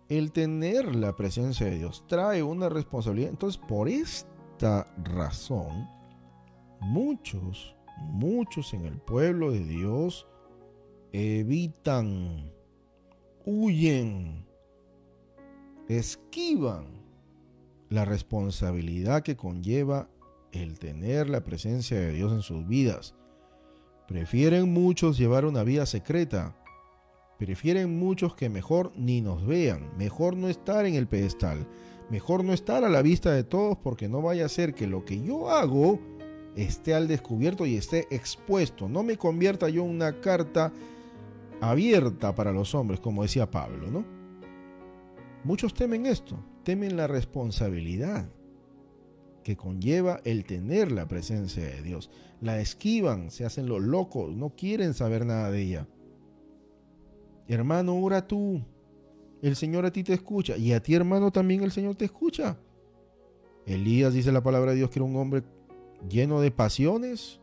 [0.08, 3.30] El tener la presencia de Dios trae una responsabilidad.
[3.30, 5.88] Entonces, por esta razón,
[6.80, 10.26] muchos, muchos en el pueblo de Dios
[11.12, 12.52] evitan,
[13.44, 14.46] huyen,
[15.98, 16.86] esquivan
[17.88, 20.08] la responsabilidad que conlleva
[20.52, 23.16] el tener la presencia de Dios en sus vidas.
[24.06, 26.56] Prefieren muchos llevar una vida secreta.
[27.38, 31.66] Prefieren muchos que mejor ni nos vean, mejor no estar en el pedestal,
[32.08, 35.04] mejor no estar a la vista de todos porque no vaya a ser que lo
[35.04, 35.98] que yo hago
[36.54, 38.88] esté al descubierto y esté expuesto.
[38.88, 40.72] No me convierta yo en una carta
[41.60, 44.19] abierta para los hombres, como decía Pablo, ¿no?
[45.44, 48.28] Muchos temen esto, temen la responsabilidad
[49.42, 52.10] que conlleva el tener la presencia de Dios.
[52.40, 55.88] La esquivan, se hacen los locos, no quieren saber nada de ella.
[57.48, 58.62] Hermano, ora tú.
[59.42, 60.56] El Señor a ti te escucha.
[60.56, 62.58] Y a ti, hermano, también el Señor te escucha.
[63.66, 65.42] Elías dice la palabra de Dios que era un hombre
[66.08, 67.40] lleno de pasiones,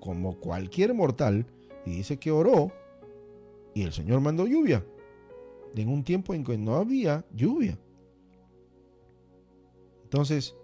[0.00, 1.46] como cualquier mortal,
[1.84, 2.72] y dice que oró
[3.74, 4.84] y el Señor mandó lluvia.
[5.76, 7.78] En un tiempo en que no había lluvia.
[10.04, 10.56] Entonces,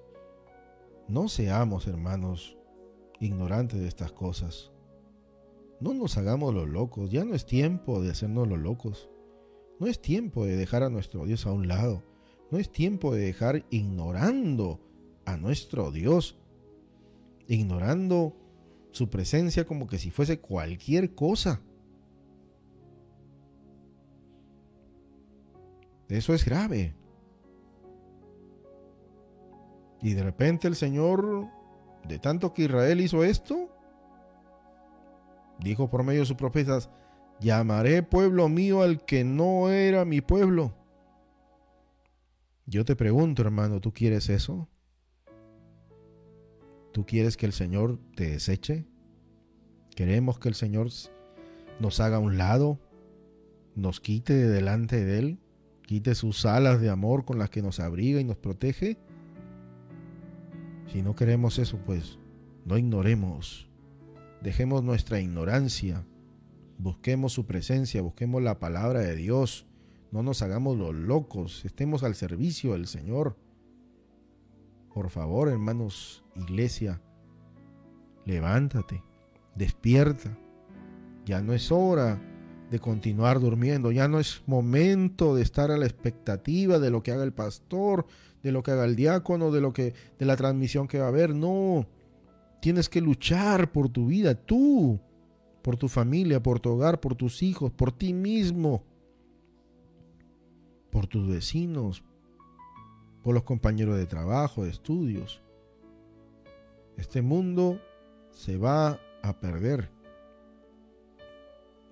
[1.08, 2.56] no seamos, hermanos,
[3.20, 4.72] ignorantes de estas cosas.
[5.80, 7.10] No nos hagamos los locos.
[7.10, 9.10] Ya no es tiempo de hacernos los locos.
[9.78, 12.02] No es tiempo de dejar a nuestro Dios a un lado.
[12.50, 14.80] No es tiempo de dejar ignorando
[15.24, 16.38] a nuestro Dios.
[17.48, 18.36] Ignorando
[18.92, 21.60] su presencia como que si fuese cualquier cosa.
[26.12, 26.94] Eso es grave.
[30.02, 31.48] Y de repente el Señor,
[32.06, 33.70] de tanto que Israel hizo esto,
[35.58, 36.90] dijo por medio de sus profetas,
[37.40, 40.74] llamaré pueblo mío al que no era mi pueblo.
[42.66, 44.68] Yo te pregunto, hermano, ¿tú quieres eso?
[46.92, 48.84] ¿Tú quieres que el Señor te deseche?
[49.96, 50.88] ¿Queremos que el Señor
[51.80, 52.78] nos haga a un lado?
[53.74, 55.38] ¿Nos quite de delante de Él?
[55.86, 58.98] ¿Quite sus alas de amor con las que nos abriga y nos protege?
[60.92, 62.18] Si no queremos eso, pues
[62.64, 63.68] no ignoremos.
[64.42, 66.04] Dejemos nuestra ignorancia.
[66.78, 69.66] Busquemos su presencia, busquemos la palabra de Dios.
[70.10, 73.36] No nos hagamos los locos, estemos al servicio del Señor.
[74.92, 77.00] Por favor, hermanos, iglesia,
[78.26, 79.02] levántate,
[79.54, 80.36] despierta.
[81.24, 82.20] Ya no es hora
[82.72, 87.12] de continuar durmiendo, ya no es momento de estar a la expectativa de lo que
[87.12, 88.06] haga el pastor,
[88.42, 91.08] de lo que haga el diácono, de lo que de la transmisión que va a
[91.08, 91.86] haber, no.
[92.62, 94.98] Tienes que luchar por tu vida, tú,
[95.60, 98.82] por tu familia, por tu hogar, por tus hijos, por ti mismo,
[100.90, 102.02] por tus vecinos,
[103.22, 105.42] por los compañeros de trabajo, de estudios.
[106.96, 107.78] Este mundo
[108.30, 109.90] se va a perder.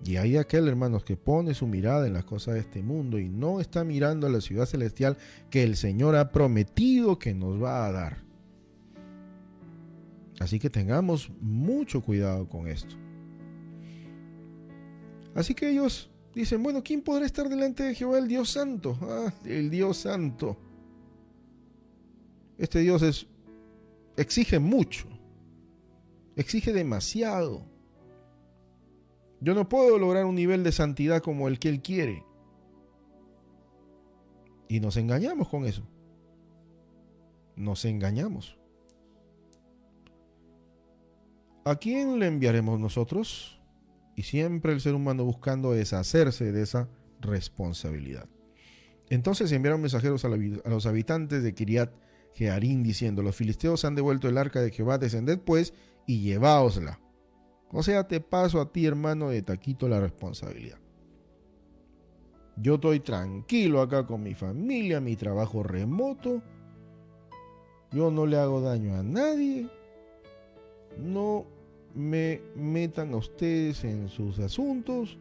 [0.03, 3.29] Y hay aquel, hermanos, que pone su mirada en las cosas de este mundo y
[3.29, 5.17] no está mirando a la ciudad celestial
[5.49, 8.17] que el Señor ha prometido que nos va a dar.
[10.39, 12.95] Así que tengamos mucho cuidado con esto.
[15.35, 18.97] Así que ellos dicen, bueno, ¿quién podrá estar delante de Jehová el Dios Santo?
[19.01, 20.57] Ah, el Dios Santo.
[22.57, 23.27] Este Dios es,
[24.17, 25.07] exige mucho,
[26.35, 27.70] exige demasiado
[29.41, 32.23] Yo no puedo lograr un nivel de santidad como el que Él quiere.
[34.69, 35.83] Y nos engañamos con eso.
[37.55, 38.57] Nos engañamos.
[41.65, 43.59] ¿A quién le enviaremos nosotros?
[44.15, 46.87] Y siempre el ser humano buscando deshacerse de esa
[47.19, 48.29] responsabilidad.
[49.09, 51.91] Entonces enviaron mensajeros a, los habitantes de Kiriat
[52.33, 55.73] Jearín diciendo, los filisteos han devuelto el arca de Jehová, descended pues
[56.07, 56.99] y lleváosla.
[57.71, 60.77] O sea, te paso a ti, hermano, de taquito la responsabilidad.
[62.57, 66.41] Yo estoy tranquilo acá con mi familia, mi trabajo remoto.
[67.91, 69.69] Yo no le hago daño a nadie.
[70.97, 71.45] No
[71.95, 75.17] me metan a ustedes en sus asuntos.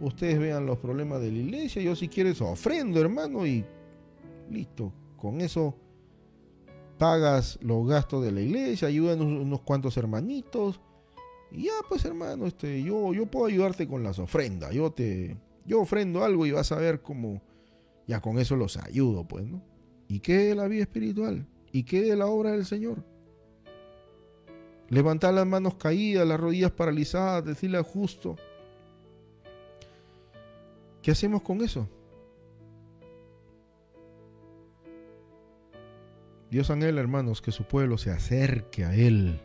[0.00, 1.82] Ustedes vean los problemas de la iglesia.
[1.82, 3.64] Yo si quieres ofrendo, hermano, y
[4.50, 4.92] listo.
[5.16, 5.74] Con eso
[6.98, 10.80] pagas los gastos de la iglesia, ayudan unos, cuantos hermanitos.
[11.54, 14.74] Y ya, pues hermano, este, yo, yo puedo ayudarte con las ofrendas.
[14.74, 17.40] Yo te, yo ofrendo algo y vas a ver cómo,
[18.08, 19.62] ya con eso los ayudo, pues, ¿no?
[20.08, 21.46] ¿Y qué de la vida espiritual?
[21.70, 23.04] ¿Y qué de la obra del Señor?
[24.88, 28.34] Levantar las manos caídas, las rodillas paralizadas, decirle al justo.
[31.02, 31.88] ¿Qué hacemos con eso?
[36.50, 39.40] Dios anhela, hermanos, que su pueblo se acerque a Él.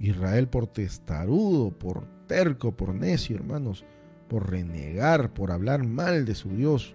[0.00, 3.84] Israel por testarudo, por terco, por necio, hermanos,
[4.28, 6.94] por renegar, por hablar mal de su Dios.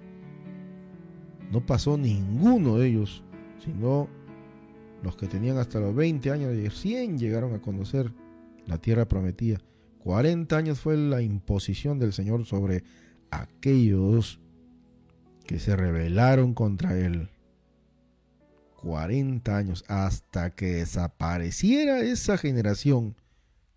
[1.52, 3.24] No pasó ninguno de ellos,
[3.64, 4.10] sino
[5.04, 8.12] los que tenían hasta los 20 años y 100 llegaron a conocer
[8.66, 9.60] la tierra prometida.
[10.00, 12.84] 40 años fue la imposición del Señor sobre
[13.30, 14.40] aquellos
[15.46, 17.30] que se rebelaron contra Él.
[18.86, 23.16] 40 años hasta que desapareciera esa generación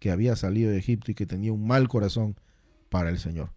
[0.00, 2.36] que había salido de Egipto y que tenía un mal corazón
[2.90, 3.50] para el Señor.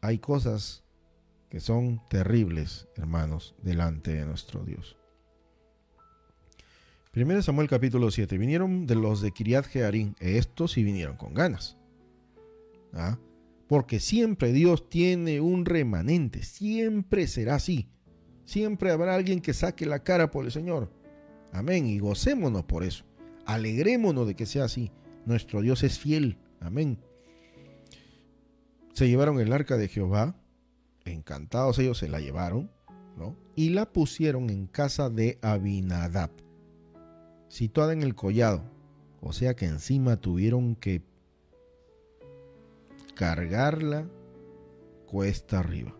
[0.00, 0.82] Hay cosas
[1.50, 4.96] que son terribles, hermanos, delante de nuestro Dios.
[7.12, 8.36] Primero Samuel capítulo 7.
[8.38, 10.14] Vinieron de los de Kiriat Jearim.
[10.18, 11.76] Estos sí vinieron con ganas.
[12.92, 13.18] ¿Ah?
[13.68, 16.42] Porque siempre Dios tiene un remanente.
[16.42, 17.88] Siempre será así.
[18.46, 20.88] Siempre habrá alguien que saque la cara por el Señor.
[21.52, 21.86] Amén.
[21.86, 23.04] Y gocémonos por eso.
[23.44, 24.90] Alegrémonos de que sea así.
[25.26, 26.38] Nuestro Dios es fiel.
[26.60, 26.98] Amén.
[28.94, 30.36] Se llevaron el arca de Jehová.
[31.04, 32.70] Encantados ellos se la llevaron.
[33.16, 33.36] ¿no?
[33.56, 36.30] Y la pusieron en casa de Abinadab.
[37.48, 38.62] Situada en el collado.
[39.20, 41.02] O sea que encima tuvieron que
[43.14, 44.06] cargarla
[45.06, 45.96] cuesta arriba.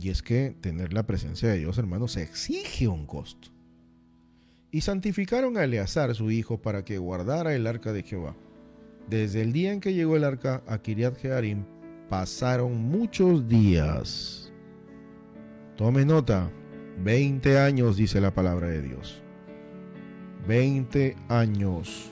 [0.00, 3.48] Y es que tener la presencia de Dios, hermanos, exige un costo.
[4.70, 8.34] Y santificaron a Eleazar, su hijo, para que guardara el arca de Jehová.
[9.08, 11.64] Desde el día en que llegó el arca a Kiriat Jearim,
[12.08, 14.52] pasaron muchos días.
[15.76, 16.50] Tome nota,
[17.02, 19.22] 20 años dice la palabra de Dios.
[20.48, 22.10] 20 años.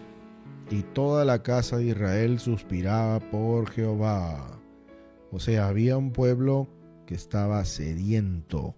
[0.71, 4.59] Y toda la casa de Israel suspiraba por Jehová.
[5.31, 6.69] O sea, había un pueblo
[7.09, 8.75] estaba sediento.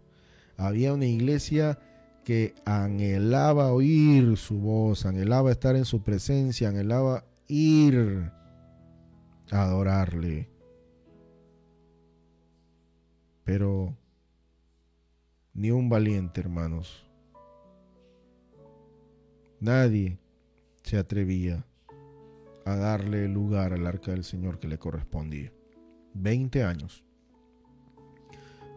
[0.56, 1.78] Había una iglesia
[2.24, 8.30] que anhelaba oír su voz, anhelaba estar en su presencia, anhelaba ir
[9.50, 10.48] a adorarle.
[13.44, 13.96] Pero
[15.52, 17.06] ni un valiente, hermanos.
[19.60, 20.18] Nadie
[20.82, 21.64] se atrevía
[22.64, 25.52] a darle lugar al arca del Señor que le correspondía.
[26.14, 27.03] Veinte años.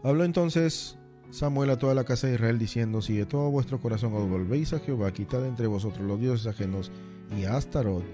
[0.02, 0.98] Habló entonces
[1.30, 4.72] Samuel a toda la casa de Israel diciendo, si de todo vuestro corazón os volvéis
[4.72, 6.90] a Jehová, quitad entre vosotros los dioses ajenos
[7.36, 8.04] y a Astarot,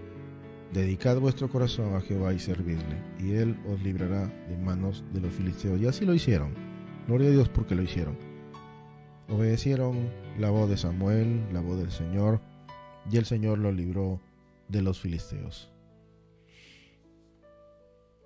[0.73, 5.33] dedicad vuestro corazón a Jehová y servidle, y él os librará de manos de los
[5.33, 5.81] filisteos.
[5.81, 6.55] Y así lo hicieron.
[7.07, 8.19] Gloria a Dios porque lo hicieron.
[9.29, 12.41] Obedecieron la voz de Samuel, la voz del Señor,
[13.11, 14.21] y el Señor los libró
[14.69, 15.71] de los filisteos.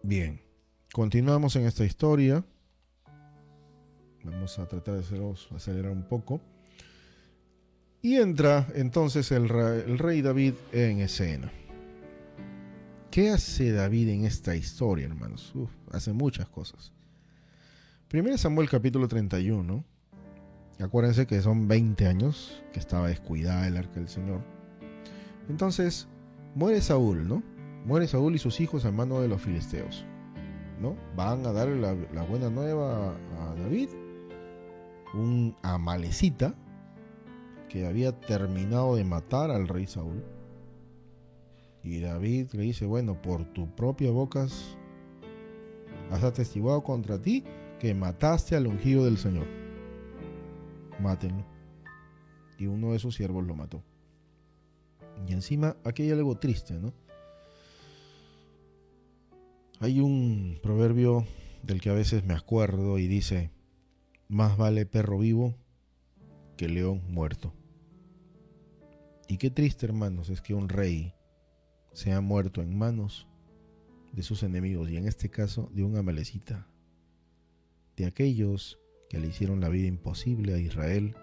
[0.02, 0.40] Bien,
[0.92, 2.44] continuamos en esta historia.
[4.30, 6.40] Vamos a tratar de acelerar un poco.
[8.00, 11.50] Y entra entonces el rey, David en escena.
[13.10, 15.52] ¿Qué hace David en esta historia, hermanos?
[15.90, 16.92] hace muchas cosas.
[18.08, 19.84] Primero Samuel capítulo 31.
[20.78, 24.40] Acuérdense que son 20 años que estaba descuidada el arca del Señor.
[25.48, 26.06] Entonces,
[26.54, 27.42] muere Saúl, ¿no?
[27.84, 30.04] Muere Saúl y sus hijos a mano de los filisteos.
[30.80, 30.96] ¿No?
[31.16, 33.88] Van a darle la, la buena nueva a David
[35.14, 36.54] un amalecita
[37.68, 40.24] que había terminado de matar al rey Saúl,
[41.82, 44.46] Y David le dice, bueno, por tu propia boca
[46.10, 47.44] has atestiguado contra ti
[47.78, 49.46] que mataste al ungido del Señor.
[51.00, 51.44] Mátenlo.
[52.58, 53.82] Y uno de sus siervos lo mató.
[55.26, 56.92] Y encima, aquí hay algo triste, ¿no?
[59.80, 61.24] Hay un proverbio
[61.62, 63.52] del que a veces me acuerdo y dice,
[64.28, 65.54] más vale perro vivo
[66.56, 67.54] que león muerto.
[69.26, 71.14] Y qué triste, hermanos, es que un rey
[71.92, 73.26] sea muerto en manos
[74.12, 76.66] de sus enemigos, y en este caso de un amalecita,
[77.96, 81.14] de aquellos que le hicieron la vida imposible a Israel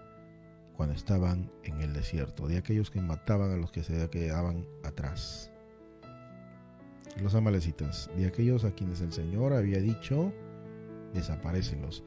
[0.76, 5.50] cuando estaban en el desierto, de aquellos que mataban a los que se quedaban atrás.
[7.20, 10.32] Los amalecitas, de aquellos a quienes el Señor había dicho,
[11.14, 12.04] desaparecenlos.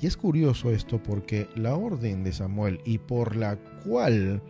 [0.00, 4.42] Y es curioso esto porque la orden de Samuel y por la cual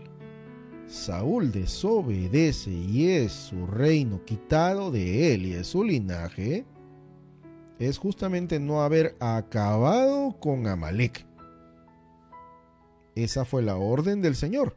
[0.86, 6.64] Saúl desobedece y es su reino quitado de él y de su linaje,
[7.78, 11.26] es justamente no haber acabado con Amalek.
[13.14, 14.76] Esa fue la orden del Señor.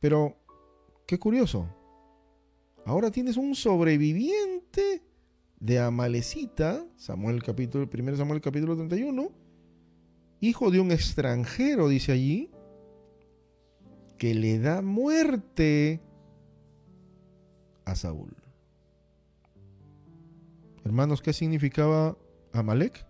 [0.00, 0.36] Pero,
[1.06, 1.68] qué curioso.
[2.84, 5.02] Ahora tienes un sobreviviente
[5.62, 9.30] de Amalecita, Samuel capítulo, 1 Samuel capítulo 31,
[10.40, 12.50] hijo de un extranjero, dice allí,
[14.18, 16.00] que le da muerte
[17.84, 18.34] a Saúl.
[20.84, 22.18] Hermanos, ¿qué significaba
[22.52, 23.06] Amalek?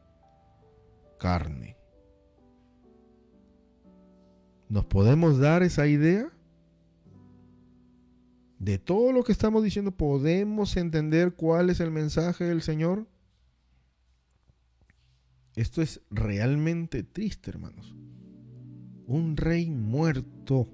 [1.19, 1.79] Carne.
[4.69, 6.31] ¿Nos podemos dar esa idea?
[8.63, 13.09] De todo lo que estamos diciendo, ¿podemos entender cuál es el mensaje del Señor?
[15.57, 17.93] Esto es realmente triste, hermanos.
[19.09, 20.69] Un rey muerto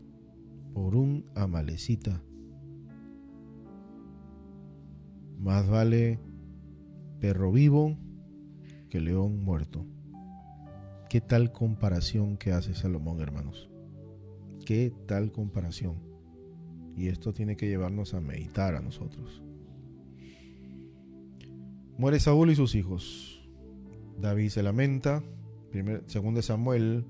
[0.74, 2.22] por un amalecita.
[5.40, 6.20] Más vale
[7.20, 7.96] perro vivo
[8.90, 9.86] que león muerto.
[11.08, 13.70] ¿Qué tal comparación que hace Salomón, hermanos?
[14.66, 16.17] ¿Qué tal comparación?
[16.98, 19.40] Y esto tiene que llevarnos a meditar a nosotros.
[21.96, 23.48] Muere Saúl y sus hijos.
[24.18, 25.22] David se lamenta.
[25.70, 27.04] Primer, segundo Samuel,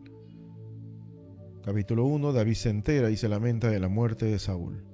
[1.64, 4.84] capítulo 1, David se entera y se lamenta de la muerte de Saúl.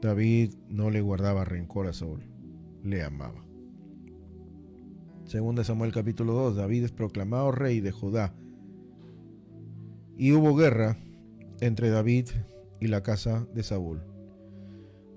[0.00, 2.32] David no le guardaba rencor a Saúl
[2.82, 3.44] le amaba.
[5.24, 8.34] Según de Samuel capítulo 2, David es proclamado rey de Judá.
[10.16, 10.98] Y hubo guerra
[11.62, 12.26] entre David
[12.80, 14.02] y la casa de Saúl.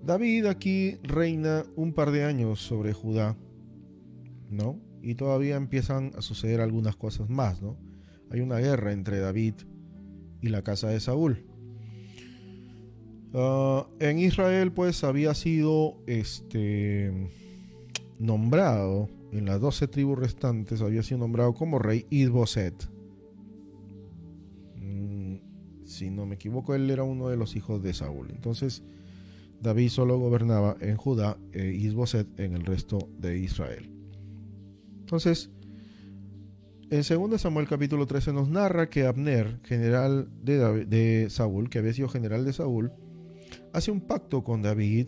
[0.03, 3.35] David aquí reina un par de años sobre Judá,
[4.51, 4.79] ¿no?
[5.01, 7.77] Y todavía empiezan a suceder algunas cosas más, ¿no?
[8.29, 9.55] Hay una guerra entre David
[10.41, 11.43] y la casa de Saúl.
[13.33, 17.11] Ah, en Israel, pues había sido este
[18.19, 22.94] nombrado en las doce tribus restantes, había sido nombrado como rey Isboset.
[25.85, 28.29] Si no me equivoco, él era uno de los hijos de Saúl.
[28.31, 28.83] Entonces,
[29.61, 33.89] David solo gobernaba en Judá e Isboset en el resto de Israel.
[34.99, 35.51] Entonces,
[36.89, 41.93] en 2 Samuel capítulo 13 nos narra que Abner, general de, de Saúl, que había
[41.93, 42.91] sido general de Saúl,
[43.73, 45.07] hace un pacto con David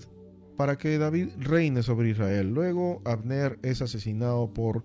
[0.58, 2.52] para que David reine sobre Israel.
[2.54, 4.84] Luego Abner es asesinado por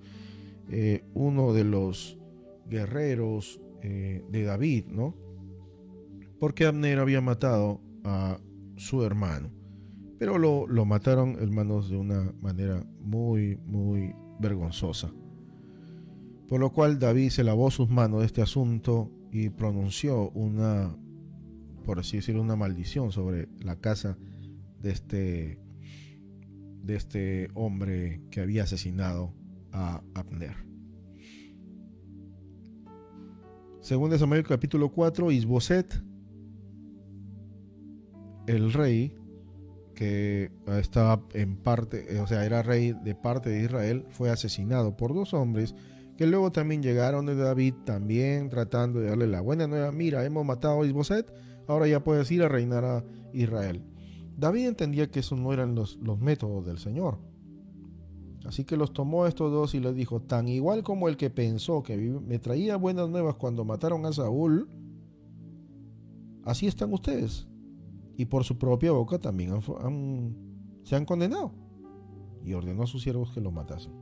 [0.71, 2.19] eh, uno de los
[2.69, 5.15] guerreros eh, de David, ¿no?
[6.43, 8.41] Porque Abner había matado a
[8.75, 9.49] su hermano.
[10.19, 15.13] Pero lo, lo mataron, hermanos, de una manera muy, muy vergonzosa.
[16.49, 20.97] Por lo cual David se lavó sus manos de este asunto y pronunció una,
[21.85, 24.19] por así decirlo, una maldición sobre la casa
[24.81, 25.61] de este,
[26.83, 29.33] de este hombre que había asesinado
[29.71, 30.57] a Abner.
[33.81, 36.03] Según de Samuel capítulo 4, Isboset,
[38.47, 39.15] el rey
[39.95, 45.15] que estaba en parte, o sea, era rey de parte de Israel, fue asesinado por
[45.15, 45.75] dos hombres
[46.17, 50.45] que luego también llegaron de David, también tratando de darle la buena nueva, mira, hemos
[50.45, 51.33] matado a Isboset,
[51.67, 53.83] ahora ya puedes ir a reinar a Israel.
[54.37, 57.19] David entendía que esos no eran los, métodos del Señor.
[58.45, 61.83] Así que los tomó estos dos y les dijo, tan igual como el que pensó
[61.83, 64.69] que me traía buenas nuevas cuando mataron a Saúl,
[66.45, 67.47] así están ustedes.
[68.17, 69.53] Y por su propia boca también
[70.85, 71.53] se han condenado.
[72.45, 73.93] Y ordenó a sus siervos que lo matasen.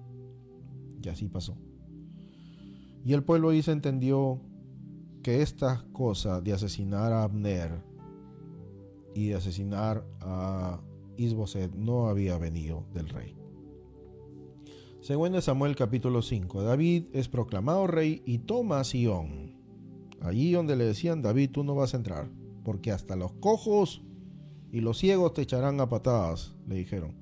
[1.03, 1.57] Y así pasó.
[3.05, 4.41] Y el pueblo se entendió
[5.23, 7.83] que esta cosa de asesinar a Abner
[9.15, 10.81] y de asesinar a
[11.17, 13.37] Isboset no había venido del rey.
[15.01, 19.55] Según Samuel capítulo 5, David es proclamado rey y toma Sion.
[20.21, 22.31] Allí donde le decían, David, tú no vas a entrar,
[22.65, 24.03] porque hasta los cojos
[24.73, 27.15] y los ciegos te echarán a patadas, le dijeron.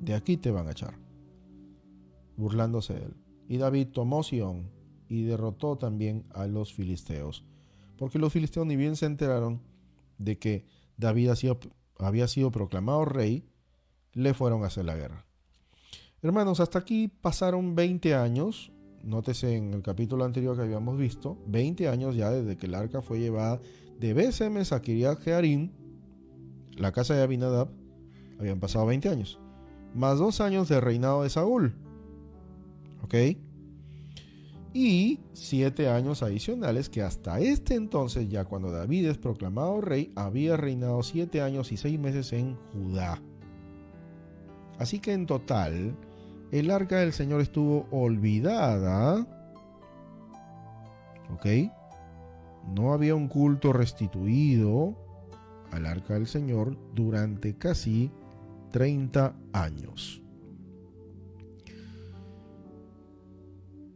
[0.00, 0.94] De aquí te van a echar.
[2.36, 3.16] Burlándose de él.
[3.48, 4.70] Y David tomó Sion
[5.08, 7.44] y derrotó también a los filisteos.
[7.96, 9.60] Porque los filisteos ni bien se enteraron
[10.18, 10.64] de que
[10.96, 11.30] David
[11.98, 13.44] había sido proclamado rey,
[14.12, 15.24] le fueron a hacer la guerra.
[16.22, 18.72] Hermanos, hasta aquí pasaron 20 años.
[19.02, 23.00] Nótese en el capítulo anterior que habíamos visto, 20 años ya desde que el arca
[23.00, 23.60] fue llevada
[23.98, 25.70] de Besemes a Kiriat Jearim,
[26.76, 27.68] la casa de Abinadab.
[28.38, 29.38] Habían pasado 20 años.
[29.94, 31.74] Más dos años de reinado de Saúl.
[33.02, 33.14] ¿Ok?
[34.72, 40.56] y siete años adicionales que hasta este entonces, ya cuando David es proclamado rey, había
[40.56, 43.20] reinado siete años y seis meses en Judá.
[44.78, 45.96] Así que en total,
[46.52, 49.26] el arca del Señor estuvo olvidada.
[51.32, 51.46] ¿Ok?
[52.74, 54.96] No había un culto restituido
[55.70, 58.10] al arca del Señor durante casi
[58.70, 60.22] 30 años.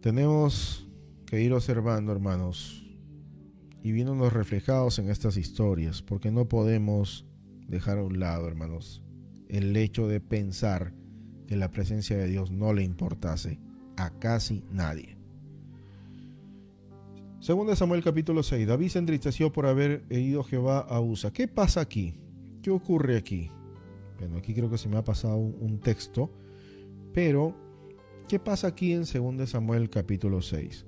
[0.00, 0.88] Tenemos
[1.26, 2.84] que ir observando, hermanos,
[3.82, 7.26] y viéndonos reflejados en estas historias, porque no podemos
[7.68, 9.04] dejar a un lado, hermanos,
[9.48, 10.94] el hecho de pensar
[11.46, 13.60] que la presencia de Dios no le importase
[13.96, 15.21] a casi nadie.
[17.42, 21.32] Segundo de Samuel capítulo 6, David se entristeció por haber herido Jehová a Usa.
[21.32, 22.14] ¿Qué pasa aquí?
[22.62, 23.50] ¿Qué ocurre aquí?
[24.18, 26.30] Bueno, aquí creo que se me ha pasado un texto,
[27.12, 27.54] pero
[28.28, 30.86] ¿Qué pasa aquí en 2 Samuel capítulo 6?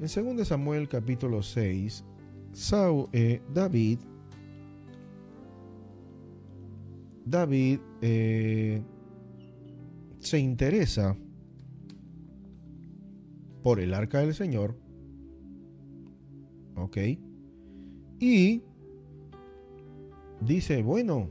[0.00, 2.04] En 2 Samuel capítulo 6,
[3.12, 4.00] eh, David,
[7.24, 8.82] David eh,
[10.18, 11.16] se interesa
[13.62, 14.76] por el arca del Señor,
[16.76, 16.98] ¿ok?
[18.18, 18.62] Y
[20.40, 21.28] dice, bueno,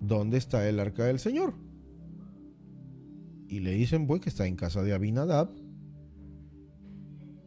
[0.00, 1.54] ¿dónde está el arca del Señor?
[3.54, 5.48] y le dicen pues que está en casa de Abinadab,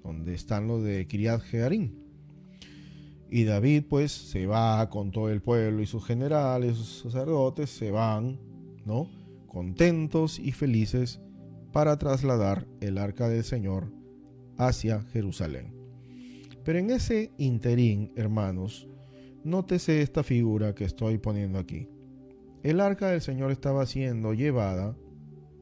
[0.03, 1.91] donde están los de Kiriat Jearim.
[3.30, 7.91] Y David pues se va con todo el pueblo y sus generales, sus sacerdotes, se
[7.91, 8.39] van,
[8.86, 9.09] ¿no?
[9.47, 11.19] Contentos y felices
[11.73, 13.91] para trasladar el arca del Señor
[14.57, 15.76] hacia Jerusalén.
[16.68, 18.89] Pero en ese interín, hermanos,
[19.45, 21.88] nótese esta figura que estoy poniendo aquí.
[22.61, 24.93] El arca del Señor estaba siendo llevada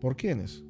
[0.01, 0.63] ¿Por quiénes?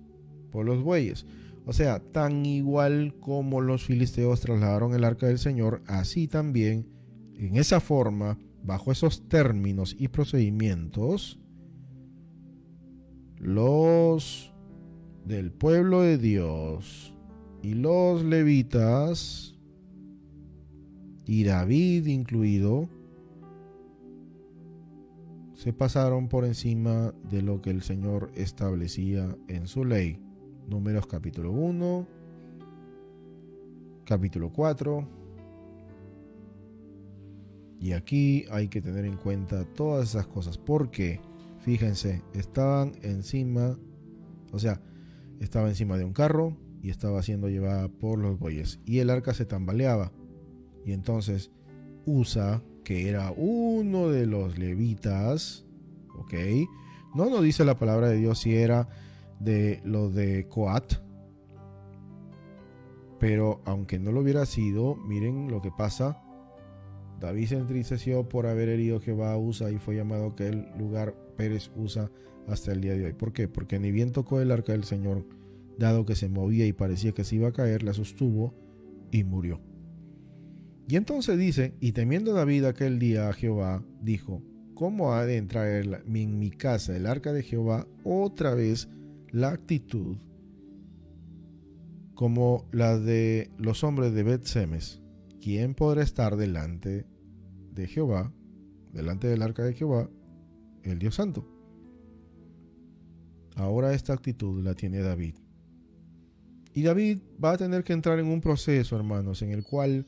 [0.51, 1.25] Por los bueyes.
[1.65, 6.86] O sea, tan igual como los filisteos trasladaron el arca del Señor, así también,
[7.38, 11.39] en esa forma, bajo esos términos y procedimientos,
[13.38, 14.53] los
[15.23, 17.15] del pueblo de Dios
[17.63, 19.54] y los levitas,
[21.26, 22.88] y David incluido,
[25.55, 30.19] se pasaron por encima de lo que el Señor establecía en su ley.
[30.67, 32.07] Números capítulo 1,
[34.05, 35.07] capítulo 4.
[37.80, 40.57] Y aquí hay que tener en cuenta todas esas cosas.
[40.57, 41.19] Porque,
[41.59, 43.78] fíjense, estaban encima,
[44.51, 44.82] o sea,
[45.39, 48.80] estaba encima de un carro y estaba siendo llevada por los bueyes.
[48.86, 50.11] Y el arca se tambaleaba.
[50.86, 51.51] Y entonces
[52.05, 55.65] Usa que era uno de los levitas,
[56.19, 56.33] ¿ok?
[57.15, 58.88] No nos dice la palabra de Dios si era
[59.39, 60.93] de lo de Coat,
[63.19, 66.21] pero aunque no lo hubiera sido, miren lo que pasa.
[67.19, 71.71] David se entristeció por haber herido Jehová a Usa y fue llamado aquel lugar Pérez
[71.75, 72.11] Usa
[72.47, 73.13] hasta el día de hoy.
[73.13, 73.47] ¿Por qué?
[73.47, 75.25] Porque ni bien tocó el arca del Señor,
[75.79, 78.53] dado que se movía y parecía que se iba a caer, la sostuvo
[79.11, 79.59] y murió.
[80.88, 84.43] Y entonces dice, y temiendo David aquel día a Jehová, dijo,
[84.75, 88.88] ¿cómo ha de entrar en mi casa el arca de Jehová otra vez
[89.31, 90.17] la actitud
[92.13, 95.01] como la de los hombres de Bet-Semes?
[95.41, 97.05] ¿Quién podrá estar delante
[97.71, 98.31] de Jehová,
[98.93, 100.09] delante del arca de Jehová,
[100.83, 101.47] el Dios Santo?
[103.55, 105.36] Ahora esta actitud la tiene David.
[106.73, 110.05] Y David va a tener que entrar en un proceso, hermanos, en el cual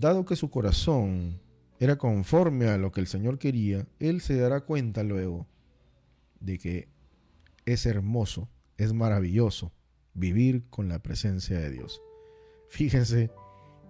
[0.00, 1.38] Dado que su corazón
[1.78, 5.46] era conforme a lo que el Señor quería, Él se dará cuenta luego
[6.40, 6.88] de que
[7.66, 8.48] es hermoso,
[8.78, 9.72] es maravilloso
[10.14, 12.00] vivir con la presencia de Dios.
[12.70, 13.30] Fíjense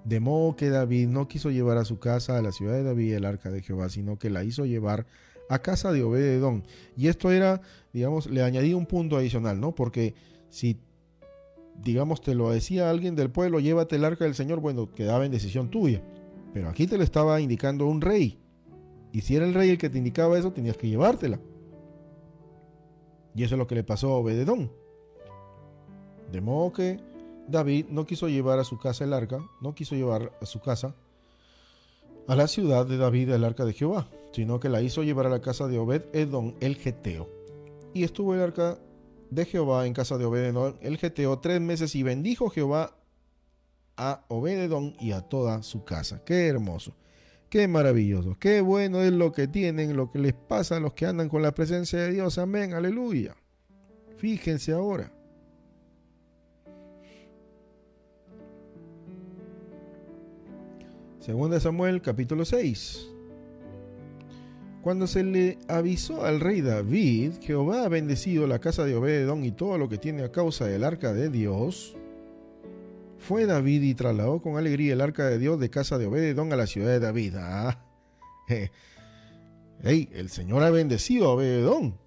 [0.04, 3.14] De modo que David no quiso llevar a su casa a la ciudad de David
[3.14, 5.06] el arca de Jehová, sino que la hizo llevar
[5.48, 6.64] a casa de Obededón.
[6.96, 7.61] Y esto era,
[7.92, 9.76] digamos, le añadí un punto adicional, ¿no?
[9.76, 10.14] Porque
[10.48, 10.80] si,
[11.82, 15.32] digamos, te lo decía alguien del pueblo, llévate el arca del Señor, bueno, quedaba en
[15.32, 16.02] decisión tuya.
[16.52, 18.38] Pero aquí te lo estaba indicando un rey.
[19.12, 21.40] Y si era el rey el que te indicaba eso, tenías que llevártela.
[23.34, 24.70] Y eso es lo que le pasó a Obededón.
[26.30, 27.00] De modo que
[27.48, 30.94] David no quiso llevar a su casa el arca, no quiso llevar a su casa
[32.28, 35.30] a la ciudad de David el arca de Jehová, sino que la hizo llevar a
[35.30, 37.28] la casa de Obed Edom el Geteo.
[37.92, 38.78] Y estuvo el arca
[39.30, 42.96] de Jehová en casa de Obed Edom el Geteo tres meses y bendijo Jehová
[43.96, 46.22] a Obed Edom y a toda su casa.
[46.24, 46.96] Qué hermoso,
[47.48, 51.06] qué maravilloso, qué bueno es lo que tienen, lo que les pasa a los que
[51.06, 52.38] andan con la presencia de Dios.
[52.38, 53.36] Amén, aleluya.
[54.16, 55.12] Fíjense ahora.
[61.20, 63.19] Segunda Samuel capítulo 6.
[64.82, 69.52] Cuando se le avisó al rey David, Jehová ha bendecido la casa de Obededón y
[69.52, 71.96] todo lo que tiene a causa del arca de Dios,
[73.18, 76.56] fue David y trasladó con alegría el arca de Dios de casa de Obededón a
[76.56, 77.34] la ciudad de David.
[77.36, 77.84] Ah,
[79.82, 81.98] el Señor ha bendecido a Obededón.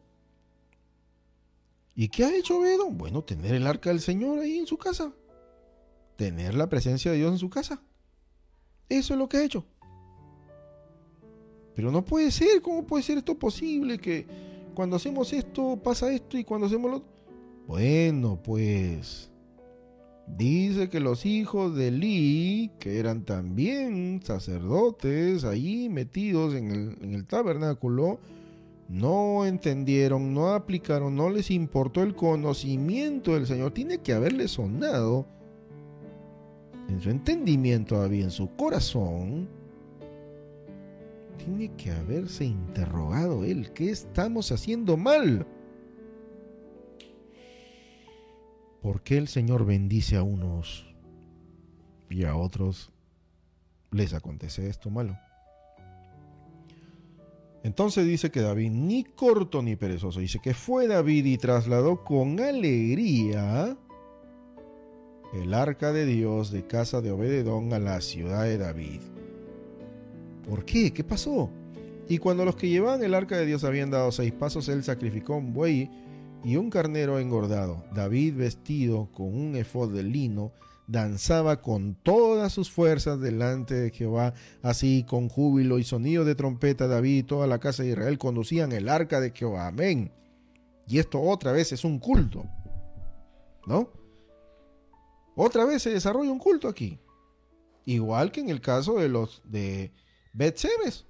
[1.96, 2.98] ¿Y qué ha hecho Obededón?
[2.98, 5.14] Bueno, tener el arca del Señor ahí en su casa.
[6.16, 7.84] Tener la presencia de Dios en su casa.
[8.90, 9.64] Eso es lo que ha hecho.
[11.76, 13.98] Pero no puede ser, ¿cómo puede ser esto posible?
[13.98, 14.26] Que
[14.74, 17.04] cuando hacemos esto pasa esto y cuando hacemos lo...
[17.68, 19.32] Bueno, pues
[20.28, 27.14] dice que los hijos de Lee, que eran también sacerdotes ahí metidos en el, en
[27.14, 28.20] el tabernáculo,
[28.90, 33.72] no entendieron, no aplicaron, no les importó el conocimiento del Señor.
[33.72, 35.26] Tiene que haberle sonado
[36.90, 39.48] en su entendimiento todavía, en su corazón,
[41.38, 45.46] tiene que haberse interrogado él, ¿qué estamos haciendo mal?
[48.82, 50.86] ¿Por qué el Señor bendice a unos
[52.10, 52.92] y a otros
[53.92, 55.18] les acontece esto malo?
[57.64, 62.42] Entonces dice que David ni corto ni perezoso, dice que fue David y trasladó con
[62.42, 63.78] alegría
[65.34, 69.02] el arca de Dios de casa de Obededón a la ciudad de David.
[70.48, 70.92] ¿Por qué?
[70.92, 71.50] ¿Qué pasó?
[72.10, 75.38] Y cuando los que llevaban el arca de Dios habían dado seis pasos, él sacrificó
[75.38, 75.90] un buey
[76.44, 77.84] y un carnero engordado.
[77.94, 80.52] David, vestido con un efod de lino,
[80.88, 86.88] danzaba con todas sus fuerzas delante de Jehová, así con júbilo y sonido de trompeta.
[86.88, 89.68] David y toda la casa de Israel conducían el arca de Jehová.
[89.68, 90.12] Amén.
[90.88, 92.46] Y esto otra vez es un culto,
[93.66, 93.90] ¿no?
[95.36, 97.00] Otra vez se desarrolla un culto aquí.
[97.86, 99.92] Igual que en el caso de los de
[100.34, 101.06] Betsebes,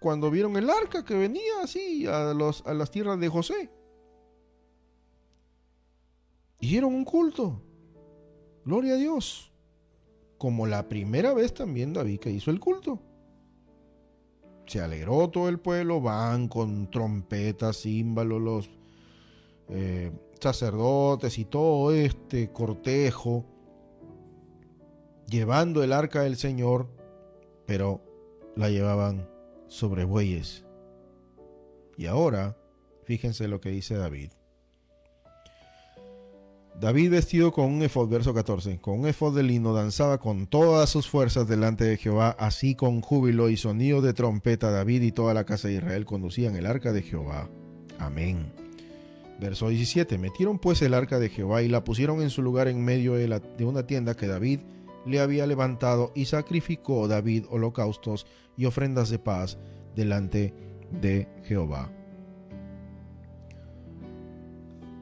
[0.00, 3.70] cuando vieron el arca que venía así a, los, a las tierras de José.
[6.60, 7.62] Hicieron un culto.
[8.64, 9.52] Gloria a Dios.
[10.38, 13.00] Como la primera vez también David que hizo el culto.
[14.66, 18.70] Se alegró todo el pueblo, van con trompetas, címbalos, los
[19.68, 23.44] eh, sacerdotes y todo este cortejo
[25.28, 26.88] llevando el arca del Señor,
[27.66, 28.00] pero
[28.56, 29.28] la llevaban
[29.68, 30.64] sobre bueyes.
[31.96, 32.56] Y ahora,
[33.04, 34.30] fíjense lo que dice David.
[36.78, 40.90] David vestido con un efod, verso 14, con un efod de lino danzaba con todas
[40.90, 45.32] sus fuerzas delante de Jehová, así con júbilo y sonido de trompeta David y toda
[45.32, 47.48] la casa de Israel conducían el arca de Jehová.
[47.98, 48.52] Amén.
[49.40, 52.84] Verso 17, metieron pues el arca de Jehová y la pusieron en su lugar en
[52.84, 54.60] medio de, de una tienda que David
[55.06, 58.26] le había levantado y sacrificó David holocaustos
[58.56, 59.58] y ofrendas de paz
[59.94, 60.52] delante
[60.90, 61.90] de Jehová.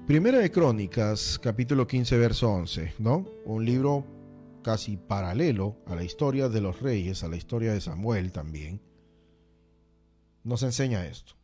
[0.07, 3.26] Primera de Crónicas, capítulo 15, verso 11, ¿no?
[3.46, 4.05] Un libro
[4.62, 8.82] casi paralelo a la historia de los reyes, a la historia de Samuel también,
[10.42, 11.34] nos enseña esto.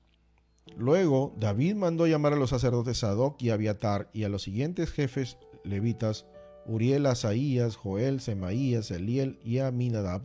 [0.77, 5.39] Luego, David mandó llamar a los sacerdotes Sadoc y Abiatar y a los siguientes jefes
[5.65, 6.27] levitas
[6.67, 10.23] Uriel, Asaías, Joel, Semaías, Eliel y Aminadab,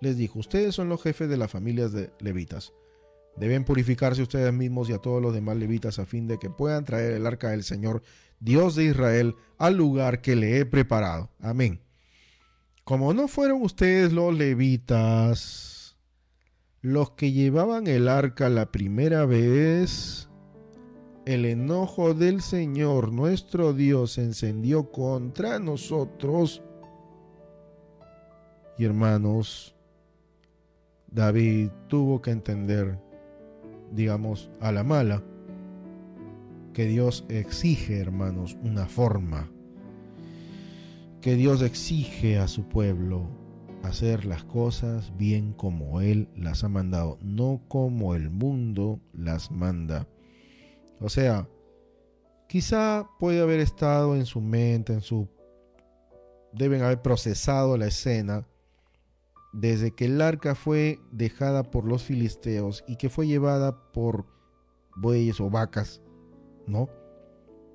[0.00, 2.72] les dijo, ustedes son los jefes de las familias de levitas.
[3.36, 6.84] Deben purificarse ustedes mismos y a todos los demás levitas a fin de que puedan
[6.84, 8.02] traer el arca del Señor,
[8.40, 11.30] Dios de Israel, al lugar que le he preparado.
[11.40, 11.80] Amén.
[12.84, 15.68] Como no fueron ustedes los levitas
[16.80, 20.27] los que llevaban el arca la primera vez,
[21.28, 26.62] el enojo del Señor nuestro Dios se encendió contra nosotros
[28.78, 29.76] Y hermanos,
[31.10, 32.98] David tuvo que entender,
[33.92, 35.22] digamos, a la mala,
[36.72, 39.50] que Dios exige, hermanos, una forma,
[41.20, 43.28] que Dios exige a su pueblo
[43.82, 50.06] hacer las cosas bien como Él las ha mandado, no como el mundo las manda.
[51.00, 51.48] O sea,
[52.48, 55.28] quizá puede haber estado en su mente, en su...
[56.52, 58.46] deben haber procesado la escena
[59.52, 64.26] desde que el arca fue dejada por los filisteos y que fue llevada por
[64.96, 66.00] bueyes o vacas,
[66.66, 66.88] ¿no?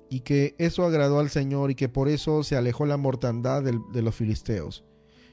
[0.08, 4.02] Y que eso agradó al Señor y que por eso se alejó la mortandad de
[4.02, 4.84] los filisteos.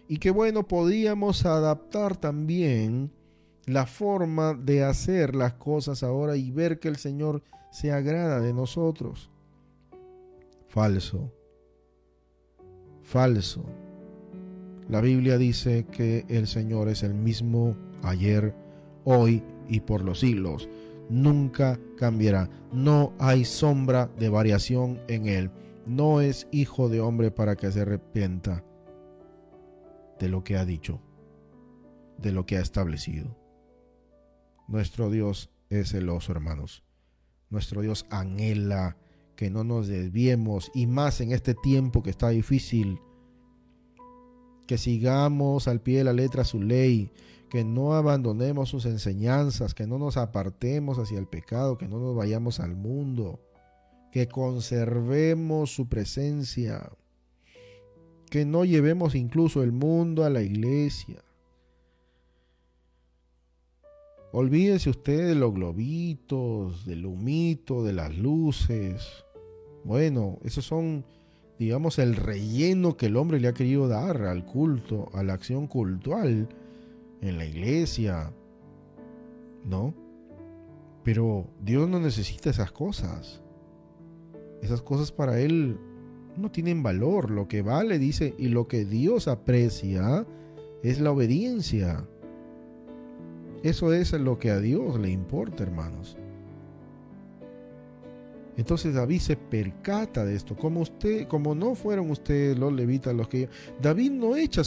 [0.07, 3.13] Y que bueno, podíamos adaptar también
[3.65, 8.53] la forma de hacer las cosas ahora y ver que el Señor se agrada de
[8.53, 9.31] nosotros.
[10.67, 11.33] Falso.
[13.01, 13.65] Falso.
[14.87, 18.53] La Biblia dice que el Señor es el mismo ayer,
[19.05, 20.69] hoy y por los siglos.
[21.09, 22.49] Nunca cambiará.
[22.71, 25.49] No hay sombra de variación en Él.
[25.85, 28.63] No es hijo de hombre para que se arrepienta
[30.19, 31.01] de lo que ha dicho,
[32.17, 33.35] de lo que ha establecido.
[34.67, 36.83] Nuestro Dios es celoso, hermanos.
[37.51, 38.97] Nuestro Dios anhela
[39.35, 42.99] que no nos desviemos y más en este tiempo que está difícil
[44.71, 47.11] que sigamos al pie de la letra su ley,
[47.49, 52.15] que no abandonemos sus enseñanzas, que no nos apartemos hacia el pecado, que no nos
[52.15, 53.41] vayamos al mundo,
[54.13, 56.89] que conservemos su presencia,
[58.29, 61.21] que no llevemos incluso el mundo a la iglesia.
[64.33, 69.25] Olvídese usted de los globitos, del humito, de las luces.
[69.83, 71.03] Bueno, esos son
[71.61, 75.67] digamos, el relleno que el hombre le ha querido dar al culto, a la acción
[75.67, 76.49] cultual
[77.21, 78.33] en la iglesia,
[79.63, 79.93] ¿no?
[81.03, 83.43] Pero Dios no necesita esas cosas.
[84.63, 85.77] Esas cosas para Él
[86.35, 87.29] no tienen valor.
[87.29, 90.25] Lo que vale, dice, y lo que Dios aprecia
[90.81, 92.09] es la obediencia.
[93.63, 96.17] Eso es lo que a Dios le importa, hermanos.
[98.57, 100.55] Entonces David se percata de esto.
[100.55, 103.49] Como usted, como no fueron ustedes los levitas los que
[103.81, 104.61] David no echa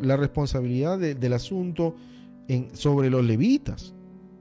[0.00, 1.94] la responsabilidad del asunto
[2.72, 3.94] sobre los levitas.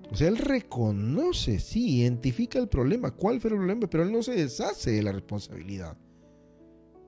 [0.10, 4.24] O sea, él reconoce, sí, identifica el problema, cuál fue el problema, pero él no
[4.24, 5.98] se deshace de la responsabilidad.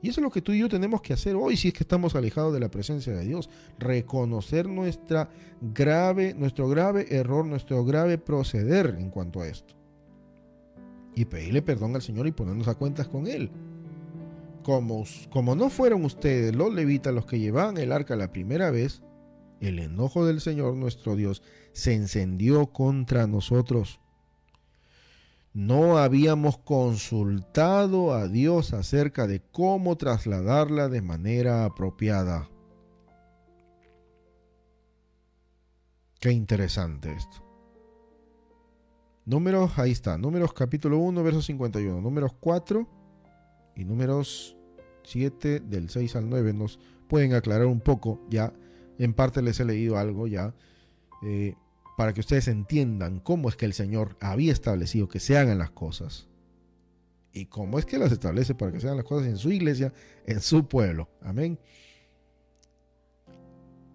[0.01, 1.83] Y eso es lo que tú y yo tenemos que hacer hoy si es que
[1.83, 3.49] estamos alejados de la presencia de Dios.
[3.77, 5.29] Reconocer nuestra
[5.61, 9.79] grave, nuestro grave error, nuestro grave proceder en cuanto a esto
[11.15, 13.51] y pedirle perdón al Señor y ponernos a cuentas con Él.
[14.63, 19.01] Como, como no fueron ustedes los levitas los que llevaban el arca la primera vez,
[19.59, 21.41] el enojo del Señor nuestro Dios
[21.73, 23.99] se encendió contra nosotros.
[25.53, 32.47] No habíamos consultado a Dios acerca de cómo trasladarla de manera apropiada.
[36.19, 37.43] Qué interesante esto.
[39.25, 42.87] Números, ahí está, números capítulo 1, verso 51, números 4
[43.75, 44.57] y números
[45.03, 48.53] 7 del 6 al 9 nos pueden aclarar un poco, ya.
[48.97, 50.53] En parte les he leído algo ya,
[51.23, 51.55] eh,
[51.99, 55.71] para que ustedes entiendan cómo es que el Señor había establecido que se hagan las
[55.71, 56.29] cosas
[57.33, 59.91] y cómo es que las establece para que se hagan las cosas en su iglesia,
[60.25, 61.09] en su pueblo.
[61.21, 61.59] Amén.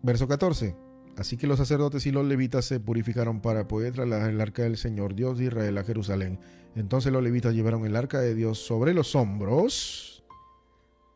[0.03, 0.77] Verso 14.
[1.17, 4.77] Así que los sacerdotes y los levitas se purificaron para poder trasladar el arca del
[4.77, 6.39] Señor, Dios de Israel, a Jerusalén.
[6.77, 10.25] Entonces los levitas llevaron el arca de Dios sobre los hombros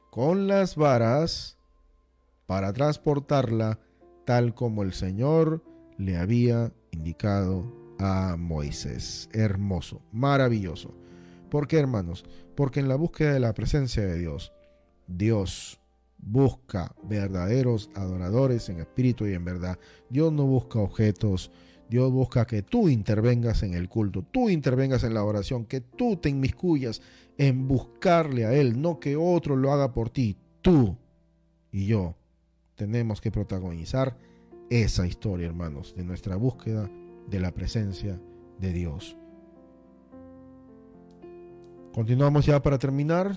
[0.09, 1.59] con las varas
[2.47, 3.79] para transportarla
[4.25, 5.63] tal como el Señor
[5.99, 7.65] le había indicado
[7.99, 9.29] a Moisés.
[9.33, 10.95] Hermoso, maravilloso.
[11.51, 12.25] ¿Por qué, hermanos?
[12.55, 14.53] Porque en la búsqueda de la presencia de Dios,
[15.07, 15.81] Dios
[16.19, 19.79] busca verdaderos adoradores en espíritu y en verdad.
[20.11, 21.51] Dios no busca objetos.
[21.89, 26.17] Dios busca que tú intervengas en el culto, tú intervengas en la oración, que tú
[26.17, 27.01] te inmiscuyas
[27.39, 30.37] en buscarle a Él, no que otro lo haga por ti.
[30.61, 30.99] Tú
[31.73, 32.15] y yo
[32.75, 34.19] tenemos que protagonizar
[34.71, 36.91] esa historia, hermanos, de nuestra búsqueda
[37.27, 38.21] de la presencia
[38.59, 39.17] de Dios.
[41.93, 43.37] Continuamos ya para terminar.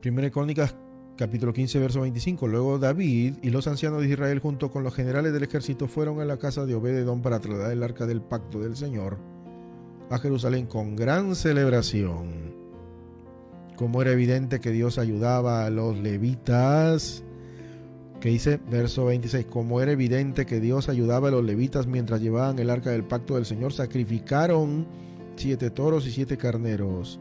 [0.00, 0.74] Primera Crónicas
[1.16, 2.46] capítulo 15, verso 25.
[2.48, 6.24] Luego David y los ancianos de Israel junto con los generales del ejército fueron a
[6.24, 9.18] la casa de Obededón para trasladar el arca del pacto del Señor
[10.10, 12.54] a Jerusalén con gran celebración.
[13.76, 17.24] Como era evidente que Dios ayudaba a los levitas,
[18.24, 22.58] que dice, verso 26, como era evidente que Dios ayudaba a los levitas mientras llevaban
[22.58, 24.86] el arca del pacto del Señor, sacrificaron
[25.36, 27.20] siete toros y siete carneros.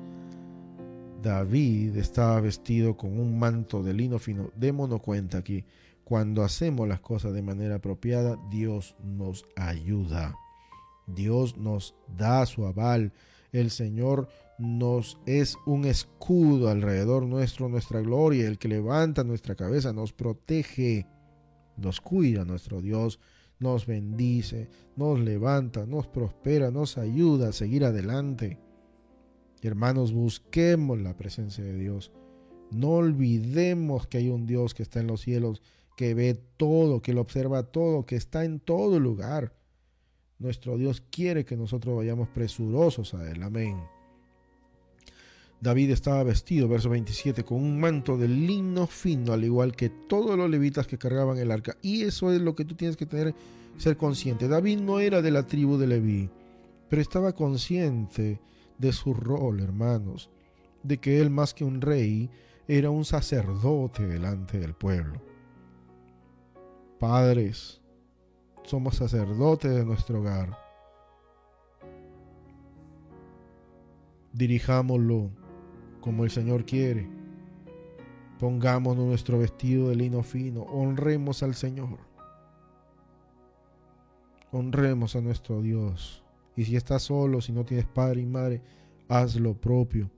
[1.22, 4.52] David estaba vestido con un manto de lino fino.
[4.56, 5.66] Démonos cuenta aquí,
[6.06, 10.38] cuando hacemos las cosas de manera apropiada, Dios nos ayuda.
[11.06, 13.12] Dios nos da su aval.
[13.52, 19.94] El Señor nos es un escudo alrededor nuestro, nuestra gloria, el que levanta nuestra cabeza,
[19.94, 21.08] nos protege,
[21.78, 23.20] nos cuida nuestro Dios,
[23.60, 28.60] nos bendice, nos levanta, nos prospera, nos ayuda a seguir adelante.
[29.62, 32.12] Hermanos, busquemos la presencia de Dios.
[32.72, 35.62] No olvidemos que hay un Dios que está en los cielos,
[35.96, 39.54] que ve todo, que lo observa todo, que está en todo lugar.
[40.40, 43.44] Nuestro Dios quiere que nosotros vayamos presurosos a Él.
[43.44, 43.78] Amén.
[45.64, 50.38] David estaba vestido, verso 27, con un manto de lino fino, al igual que todos
[50.38, 51.78] los levitas que cargaban el arca.
[51.82, 53.34] Y eso es lo que tú tienes que tener,
[53.78, 54.50] ser consciente.
[54.50, 56.30] David no era de la tribu de Leví,
[56.90, 58.42] pero estaba consciente
[58.78, 60.30] de su rol, hermanos,
[60.84, 62.30] de que él más que un rey
[62.68, 65.22] era un sacerdote delante del pueblo.
[67.00, 67.80] Padres,
[68.64, 70.58] somos sacerdotes de nuestro hogar.
[74.34, 75.43] Dirijámoslo
[76.04, 77.08] como el Señor quiere.
[78.38, 81.98] Pongámonos nuestro vestido de lino fino, honremos al Señor.
[84.52, 86.22] Honremos a nuestro Dios.
[86.58, 88.62] Y si estás solo, si no tienes padre y madre,
[89.08, 90.12] haz lo propio.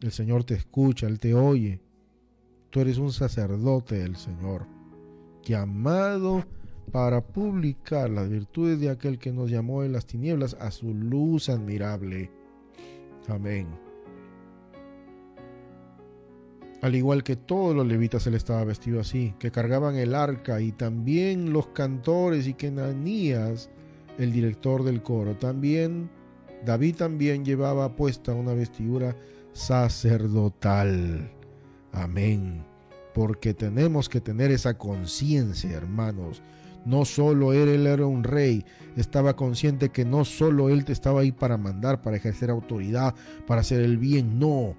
[0.00, 1.80] El Señor te escucha, Él te oye.
[2.70, 4.66] Tú eres un sacerdote del Señor,
[5.44, 6.44] que amado
[6.90, 11.48] para publicar las virtudes de aquel que nos llamó de las tinieblas a su luz
[11.48, 12.28] admirable.
[13.28, 13.91] Amén.
[16.82, 20.72] Al igual que todos los levitas, él estaba vestido así, que cargaban el arca y
[20.72, 23.70] también los cantores y que Nanías,
[24.18, 26.10] el director del coro, también
[26.64, 29.16] David también llevaba puesta una vestidura
[29.52, 31.30] sacerdotal.
[31.92, 32.64] Amén.
[33.14, 36.42] Porque tenemos que tener esa conciencia, hermanos.
[36.84, 38.64] No solo él, él era un rey,
[38.96, 43.14] estaba consciente que no solo él estaba ahí para mandar, para ejercer autoridad,
[43.46, 44.74] para hacer el bien, no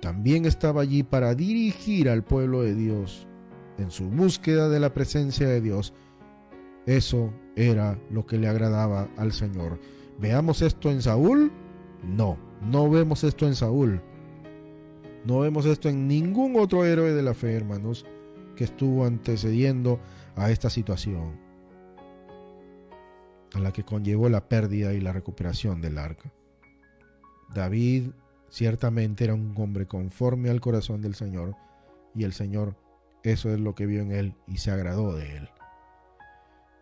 [0.00, 3.26] también estaba allí para dirigir al pueblo de Dios
[3.78, 5.92] en su búsqueda de la presencia de Dios.
[6.86, 9.78] Eso era lo que le agradaba al Señor.
[10.18, 11.52] ¿Veamos esto en Saúl?
[12.02, 14.02] No, no vemos esto en Saúl.
[15.24, 18.06] No vemos esto en ningún otro héroe de la fe, hermanos,
[18.56, 20.00] que estuvo antecediendo
[20.34, 21.38] a esta situación,
[23.54, 26.32] a la que conllevó la pérdida y la recuperación del arca.
[27.54, 28.10] David
[28.50, 31.56] Ciertamente era un hombre conforme al corazón del Señor,
[32.14, 32.76] y el Señor
[33.22, 35.48] eso es lo que vio en él y se agradó de él.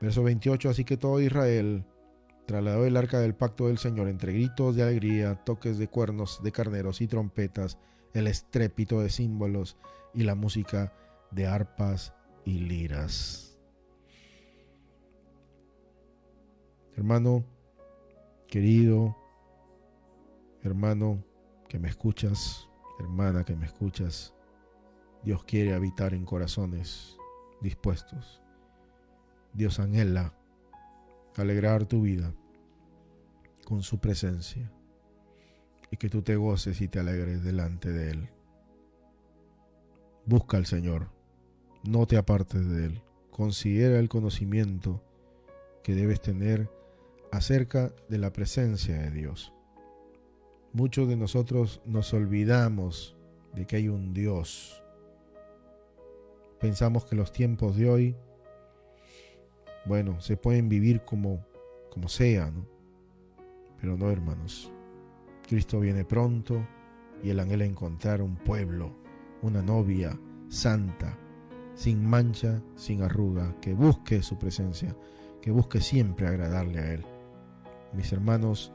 [0.01, 1.85] Verso 28, así que todo Israel
[2.47, 6.53] trasladó el arca del pacto del Señor entre gritos de alegría, toques de cuernos de
[6.53, 7.79] carneros y trompetas,
[8.15, 9.77] el estrépito de símbolos
[10.15, 10.95] y la música
[11.31, 12.15] de arpas
[12.45, 13.59] y liras.
[16.97, 17.45] Hermano,
[18.47, 19.17] querido,
[20.63, 21.23] hermano,
[21.69, 24.35] que me escuchas, hermana que me escuchas,
[25.23, 27.17] Dios quiere habitar en corazones
[27.61, 28.43] dispuestos.
[29.53, 30.35] Dios anhela
[31.37, 32.35] alegrar tu vida
[33.65, 34.71] con su presencia
[35.91, 38.29] y que tú te goces y te alegres delante de Él.
[40.27, 41.11] Busca al Señor,
[41.85, 43.03] no te apartes de Él.
[43.31, 45.03] Considera el conocimiento
[45.83, 46.71] que debes tener
[47.31, 49.53] acerca de la presencia de Dios.
[50.73, 53.17] Muchos de nosotros nos olvidamos
[53.55, 54.83] de que hay un Dios.
[56.61, 58.17] Pensamos que los tiempos de hoy,
[59.87, 61.45] bueno, se pueden vivir como,
[61.91, 62.67] como sea, ¿no?
[63.81, 64.71] Pero no, hermanos.
[65.49, 66.67] Cristo viene pronto
[67.23, 68.93] y Él anhela encontrar un pueblo,
[69.41, 71.19] una novia santa,
[71.75, 74.95] sin mancha, sin arruga, que busque su presencia,
[75.41, 77.05] que busque siempre agradarle a Él.
[77.95, 78.73] Mis hermanos,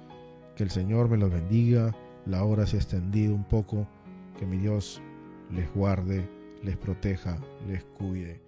[0.55, 1.95] que el Señor me los bendiga.
[2.25, 3.87] La hora se ha extendido un poco.
[4.37, 5.01] Que mi Dios
[5.51, 6.27] les guarde,
[6.63, 7.37] les proteja,
[7.67, 8.41] les cuide.